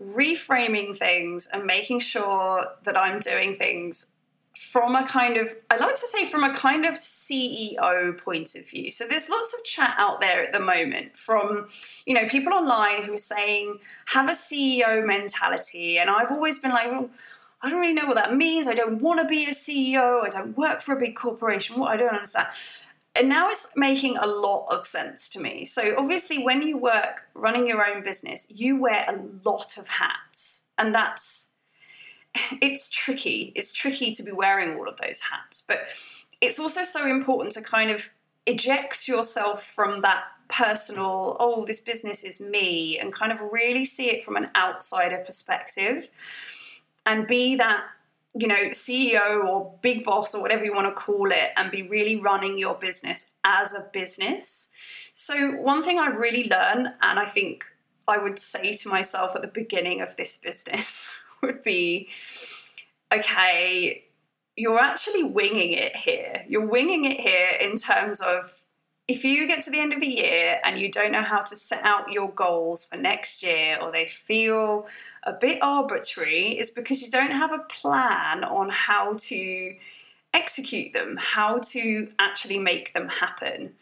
reframing 0.01 0.97
things 0.97 1.49
and 1.53 1.65
making 1.65 2.01
sure 2.01 2.67
that 2.85 2.97
I'm 2.97 3.21
doing 3.21 3.55
things 3.55 4.13
from 4.55 4.95
a 4.95 5.07
kind 5.07 5.39
of, 5.39 5.55
I 5.71 5.77
like 5.77 5.95
to 5.95 6.07
say, 6.07 6.27
from 6.27 6.45
a 6.45 6.55
kind 6.55 6.85
of 6.85 6.95
CEO 6.95 8.19
point 8.19 8.55
of 8.55 8.69
view. 8.69 8.91
So 8.91 9.07
there's 9.09 9.29
lots 9.29 9.55
of 9.55 9.65
chat 9.65 9.95
out 9.99 10.21
there 10.21 10.43
at 10.43 10.53
the 10.53 10.61
moment 10.61 11.17
from, 11.17 11.69
you 12.07 12.15
know, 12.15 12.29
people 12.29 12.53
online 12.53 13.05
who 13.05 13.15
are 13.15 13.19
saying, 13.19 13.79
have 14.07 14.29
a 14.29 14.35
CEO 14.35 15.05
mentality. 15.07 15.99
And 15.99 16.11
I've 16.11 16.31
always 16.31 16.59
been 16.59 16.71
like, 16.71 16.91
well, 16.91 17.09
I 17.63 17.71
don't 17.71 17.81
really 17.81 17.95
know 17.95 18.07
what 18.07 18.17
that 18.17 18.35
means. 18.35 18.67
I 18.67 18.75
don't 18.75 19.01
want 19.01 19.21
to 19.21 19.27
be 19.27 19.45
a 19.45 19.51
CEO. 19.51 20.25
I 20.25 20.29
don't 20.29 20.57
work 20.57 20.83
for 20.83 20.95
a 20.95 20.99
big 20.99 21.15
corporation. 21.15 21.79
What 21.79 21.93
I 21.93 21.97
don't 21.97 22.13
understand. 22.13 22.49
And 23.15 23.29
now 23.29 23.49
it's 23.49 23.73
making 23.77 24.17
a 24.17 24.27
lot 24.27 24.67
of 24.71 24.85
sense 24.85 25.29
to 25.31 25.41
me. 25.41 25.65
So, 25.65 25.95
obviously, 25.97 26.43
when 26.43 26.63
you 26.63 26.77
work 26.77 27.29
running 27.35 27.67
your 27.67 27.87
own 27.87 28.03
business, 28.03 28.51
you 28.53 28.81
wear 28.81 29.05
a 29.07 29.49
lot 29.49 29.77
of 29.77 29.87
hats. 29.87 30.71
And 30.79 30.95
that's, 30.95 31.55
it's 32.61 32.91
tricky. 32.91 33.53
It's 33.55 33.73
tricky 33.73 34.13
to 34.13 34.23
be 34.23 34.33
wearing 34.33 34.77
all 34.77 34.89
of 34.89 34.97
those 34.97 35.21
hats. 35.21 35.63
But 35.67 35.79
it's 36.41 36.59
also 36.59 36.83
so 36.83 37.07
important 37.07 37.53
to 37.53 37.63
kind 37.63 37.91
of 37.91 38.11
eject 38.47 39.07
yourself 39.07 39.65
from 39.65 40.01
that 40.03 40.25
personal, 40.49 41.37
oh, 41.39 41.65
this 41.65 41.81
business 41.81 42.25
is 42.25 42.41
me, 42.41 42.99
and 42.99 43.13
kind 43.13 43.31
of 43.31 43.41
really 43.53 43.85
see 43.85 44.11
it 44.11 44.25
from 44.25 44.37
an 44.37 44.51
outsider 44.57 45.19
perspective 45.19 46.11
and 47.07 47.27
be 47.27 47.57
that 47.57 47.85
you 48.35 48.47
know 48.47 48.69
ceo 48.69 49.45
or 49.45 49.75
big 49.83 50.05
boss 50.05 50.35
or 50.35 50.41
whatever 50.41 50.65
you 50.65 50.73
want 50.73 50.87
to 50.87 51.03
call 51.03 51.31
it 51.31 51.51
and 51.57 51.71
be 51.71 51.83
really 51.83 52.17
running 52.17 52.57
your 52.57 52.75
business 52.75 53.31
as 53.45 53.75
a 53.75 53.89
business. 53.93 54.71
So 55.13 55.53
one 55.53 55.83
thing 55.83 55.99
i 55.99 56.07
really 56.07 56.49
learned 56.49 56.95
and 57.03 57.19
i 57.19 57.27
think 57.27 57.65
i 58.09 58.17
would 58.17 58.39
say 58.39 58.73
to 58.73 58.89
myself 58.89 59.37
at 59.37 59.43
the 59.43 59.49
beginning 59.49 60.01
of 60.01 60.17
this 60.17 60.39
business 60.39 61.11
would 61.43 61.63
be 61.63 62.09
okay 63.13 64.05
you're 64.57 64.79
actually 64.79 65.25
winging 65.25 65.73
it 65.73 65.97
here. 65.97 66.45
You're 66.47 66.67
winging 66.67 67.05
it 67.05 67.21
here 67.21 67.51
in 67.61 67.77
terms 67.77 68.21
of 68.21 68.63
if 69.09 69.25
you 69.25 69.47
get 69.47 69.65
to 69.65 69.71
the 69.71 69.81
end 69.81 69.93
of 69.93 70.01
the 70.01 70.07
year 70.07 70.61
and 70.65 70.79
you 70.79 70.91
don't 70.91 71.13
know 71.13 71.23
how 71.23 71.43
to 71.43 71.57
set 71.57 71.85
out 71.85 72.13
your 72.13 72.31
goals 72.31 72.85
for 72.85 72.97
next 72.97 73.43
year 73.43 73.79
or 73.81 73.91
they 73.91 74.07
feel 74.07 74.87
a 75.25 75.33
bit 75.33 75.59
arbitrary, 75.63 76.59
is 76.59 76.71
because 76.71 77.03
you 77.03 77.11
don't 77.11 77.31
have 77.31 77.53
a 77.53 77.59
plan 77.59 78.45
on 78.45 78.69
how 78.69 79.15
to 79.17 79.77
execute 80.35 80.93
them, 80.93 81.17
how 81.21 81.59
to 81.59 82.09
actually 82.19 82.59
make 82.59 82.95
them 82.95 83.09
happen. 83.09 83.75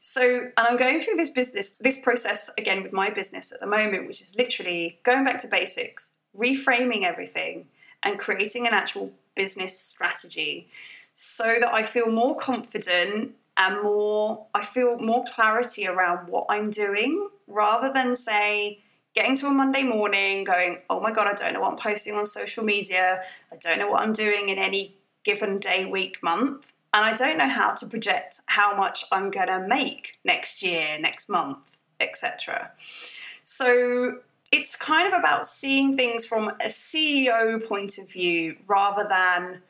So, 0.00 0.50
and 0.56 0.66
I'm 0.66 0.76
going 0.76 1.00
through 1.00 1.16
this 1.16 1.30
business, 1.30 1.72
this 1.72 2.00
process 2.00 2.50
again 2.56 2.82
with 2.82 2.92
my 2.92 3.10
business 3.10 3.52
at 3.52 3.60
the 3.60 3.66
moment, 3.66 4.06
which 4.06 4.22
is 4.22 4.36
literally 4.36 4.98
going 5.02 5.24
back 5.24 5.40
to 5.40 5.48
basics, 5.48 6.10
reframing 6.36 7.02
everything, 7.02 7.66
and 8.02 8.18
creating 8.18 8.66
an 8.66 8.74
actual 8.74 9.12
business 9.34 9.78
strategy 9.78 10.68
so 11.14 11.56
that 11.60 11.72
I 11.72 11.82
feel 11.82 12.10
more 12.10 12.36
confident 12.36 13.34
and 13.56 13.82
more 13.82 14.46
I 14.54 14.64
feel 14.64 14.98
more 14.98 15.24
clarity 15.24 15.86
around 15.86 16.28
what 16.28 16.46
I'm 16.48 16.70
doing 16.70 17.28
rather 17.46 17.92
than 17.92 18.14
say 18.14 18.80
getting 19.18 19.34
to 19.34 19.48
a 19.48 19.50
Monday 19.50 19.82
morning 19.82 20.44
going, 20.44 20.78
oh 20.88 21.00
my 21.00 21.10
God, 21.10 21.26
I 21.26 21.32
don't 21.32 21.52
know 21.52 21.62
what 21.62 21.70
I'm 21.70 21.76
posting 21.76 22.14
on 22.14 22.24
social 22.24 22.62
media. 22.62 23.20
I 23.50 23.56
don't 23.56 23.80
know 23.80 23.88
what 23.88 24.02
I'm 24.02 24.12
doing 24.12 24.48
in 24.48 24.58
any 24.58 24.94
given 25.24 25.58
day, 25.58 25.84
week, 25.86 26.22
month. 26.22 26.72
And 26.94 27.04
I 27.04 27.14
don't 27.14 27.36
know 27.36 27.48
how 27.48 27.74
to 27.74 27.86
project 27.86 28.38
how 28.46 28.76
much 28.76 29.04
I'm 29.10 29.32
going 29.32 29.48
to 29.48 29.66
make 29.66 30.20
next 30.24 30.62
year, 30.62 31.00
next 31.00 31.28
month, 31.28 31.58
etc. 31.98 32.70
So 33.42 34.18
it's 34.52 34.76
kind 34.76 35.12
of 35.12 35.18
about 35.18 35.44
seeing 35.44 35.96
things 35.96 36.24
from 36.24 36.50
a 36.50 36.68
CEO 36.68 37.66
point 37.66 37.98
of 37.98 38.08
view 38.08 38.54
rather 38.68 39.02
than, 39.02 39.62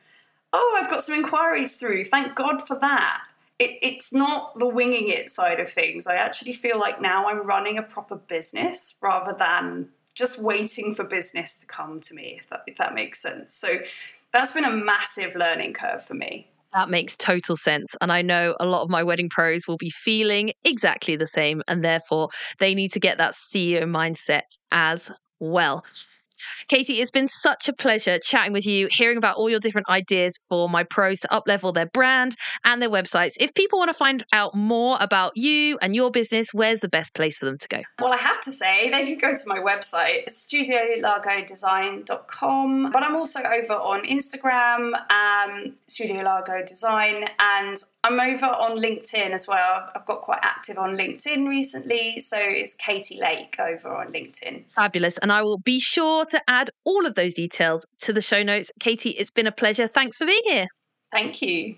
oh, 0.53 0.79
I've 0.79 0.91
got 0.91 1.01
some 1.01 1.15
inquiries 1.15 1.77
through. 1.77 2.05
Thank 2.05 2.35
God 2.35 2.69
for 2.69 2.79
that 2.81 3.23
it, 3.59 3.79
it's 3.83 4.13
not 4.13 4.59
the 4.59 4.69
winging 4.69 5.09
it 5.09 5.31
side 5.31 5.61
of 5.61 5.69
things. 5.69 6.07
I 6.07 6.15
actually 6.15 6.53
feel 6.53 6.79
like 6.79 7.01
now 7.01 7.29
I'm 7.29 7.47
running 7.47 7.79
a 7.79 7.83
proper 7.83 8.17
business 8.17 8.95
rather 9.03 9.35
than 9.37 9.89
just 10.15 10.41
waiting 10.41 10.95
for 10.95 11.05
business 11.05 11.59
to 11.59 11.67
come 11.67 12.01
to 12.01 12.15
me, 12.15 12.37
if 12.39 12.49
that, 12.51 12.63
if 12.67 12.77
that 12.79 12.95
makes 12.95 13.21
sense. 13.21 13.55
So 13.55 13.79
that's 14.33 14.53
been 14.53 14.65
a 14.65 14.71
massive 14.71 15.35
learning 15.35 15.75
curve 15.75 16.05
for 16.05 16.15
me. 16.15 16.49
That 16.75 16.91
makes 16.91 17.17
total 17.17 17.57
sense. 17.57 17.97
And 18.01 18.13
I 18.13 18.23
know 18.23 18.55
a 18.61 18.67
lot 18.67 18.83
of 18.83 18.91
my 18.91 19.03
wedding 19.03 19.31
pros 19.31 19.67
will 19.67 19.79
be 19.79 19.91
feeling 19.91 20.53
exactly 20.65 21.17
the 21.17 21.27
same. 21.27 21.63
And 21.67 21.83
therefore, 21.83 22.29
they 22.59 22.75
need 22.75 22.93
to 22.93 23.01
get 23.01 23.19
that 23.19 23.33
CEO 23.33 23.85
mindset 23.85 24.59
as 24.71 25.11
well. 25.41 25.85
Katie, 26.69 27.01
it's 27.01 27.11
been 27.11 27.29
such 27.29 27.69
a 27.69 27.73
pleasure 27.73 28.19
chatting 28.19 28.53
with 28.53 28.67
you, 28.67 28.89
hearing 28.91 29.17
about 29.17 29.37
all 29.37 29.49
your 29.51 29.61
different 29.61 29.89
ideas 29.89 30.39
for 30.49 30.69
my 30.69 30.85
pros 30.85 31.21
to 31.21 31.29
uplevel 31.29 31.73
their 31.73 31.87
brand 31.87 32.37
and 32.65 32.83
their 32.83 32.91
websites. 32.91 33.35
If 33.41 33.55
people 33.55 33.79
want 33.79 33.91
to 33.91 33.95
find 33.95 34.25
out 34.33 34.55
more 34.55 34.97
about 35.01 35.37
you 35.37 35.79
and 35.81 35.95
your 35.95 36.11
business, 36.11 36.53
where's 36.53 36.81
the 36.81 36.89
best 36.89 37.15
place 37.15 37.39
for 37.39 37.47
them 37.47 37.59
to 37.59 37.69
go? 37.69 37.81
Well, 38.01 38.13
I 38.13 38.19
have 38.19 38.41
to 38.43 38.51
say, 38.51 38.91
they 38.91 39.07
could 39.07 39.21
go 39.21 39.33
to 39.33 39.43
my 39.47 39.59
website, 39.59 40.29
studiolagodesign.com. 40.29 42.91
But 42.93 43.03
I'm 43.03 43.17
also 43.17 43.41
over 43.41 43.75
on 43.75 44.05
Instagram, 44.05 44.93
um, 45.11 45.75
Studio 45.87 46.23
Lago 46.23 46.63
Design, 46.65 47.29
and 47.39 47.77
I'm 48.05 48.21
over 48.21 48.47
on 48.47 48.79
LinkedIn 48.79 49.31
as 49.31 49.47
well. 49.47 49.91
I've 49.95 50.07
got 50.07 50.21
quite 50.21 50.41
active 50.43 50.79
on 50.79 50.97
LinkedIn 50.97 51.49
recently. 51.49 52.21
So 52.21 52.37
it's 52.39 52.75
Katie 52.75 53.19
Lake 53.21 53.57
over 53.59 53.95
on 53.95 54.13
LinkedIn. 54.13 54.71
Fabulous. 54.71 55.19
And 55.19 55.33
I 55.33 55.43
will 55.43 55.59
be 55.59 55.81
sure 55.81 56.25
to 56.31 56.43
add 56.49 56.71
all 56.85 57.07
of 57.07 57.15
those 57.15 57.35
details 57.35 57.87
to 58.03 58.13
the 58.13 58.21
show 58.21 58.43
notes. 58.43 58.71
Katie, 58.81 59.11
it's 59.11 59.31
been 59.31 59.47
a 59.47 59.53
pleasure. 59.53 59.87
Thanks 59.87 60.19
for 60.19 60.27
being 60.27 60.43
here. 60.45 60.67
Thank 61.13 61.43
you. 61.43 61.77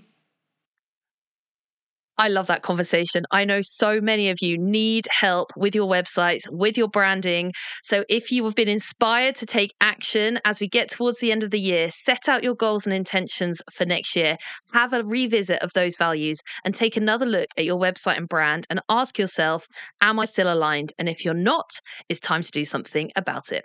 I 2.20 2.28
love 2.28 2.48
that 2.48 2.60
conversation. 2.60 3.24
I 3.30 3.46
know 3.46 3.60
so 3.62 3.98
many 3.98 4.28
of 4.28 4.36
you 4.42 4.58
need 4.58 5.08
help 5.10 5.52
with 5.56 5.74
your 5.74 5.88
websites, 5.88 6.42
with 6.50 6.76
your 6.76 6.88
branding. 6.88 7.54
So 7.82 8.04
if 8.10 8.30
you 8.30 8.44
have 8.44 8.54
been 8.54 8.68
inspired 8.68 9.36
to 9.36 9.46
take 9.46 9.70
action 9.80 10.38
as 10.44 10.60
we 10.60 10.68
get 10.68 10.90
towards 10.90 11.20
the 11.20 11.32
end 11.32 11.42
of 11.42 11.50
the 11.50 11.58
year, 11.58 11.88
set 11.88 12.28
out 12.28 12.44
your 12.44 12.54
goals 12.54 12.86
and 12.86 12.94
intentions 12.94 13.62
for 13.72 13.86
next 13.86 14.14
year, 14.16 14.36
have 14.74 14.92
a 14.92 15.02
revisit 15.02 15.62
of 15.62 15.72
those 15.72 15.96
values, 15.96 16.36
and 16.62 16.74
take 16.74 16.98
another 16.98 17.24
look 17.24 17.48
at 17.56 17.64
your 17.64 17.80
website 17.80 18.18
and 18.18 18.28
brand 18.28 18.66
and 18.68 18.82
ask 18.90 19.18
yourself, 19.18 19.66
Am 20.02 20.20
I 20.20 20.26
still 20.26 20.52
aligned? 20.52 20.92
And 20.98 21.08
if 21.08 21.24
you're 21.24 21.32
not, 21.32 21.70
it's 22.10 22.20
time 22.20 22.42
to 22.42 22.50
do 22.50 22.66
something 22.66 23.10
about 23.16 23.50
it. 23.50 23.64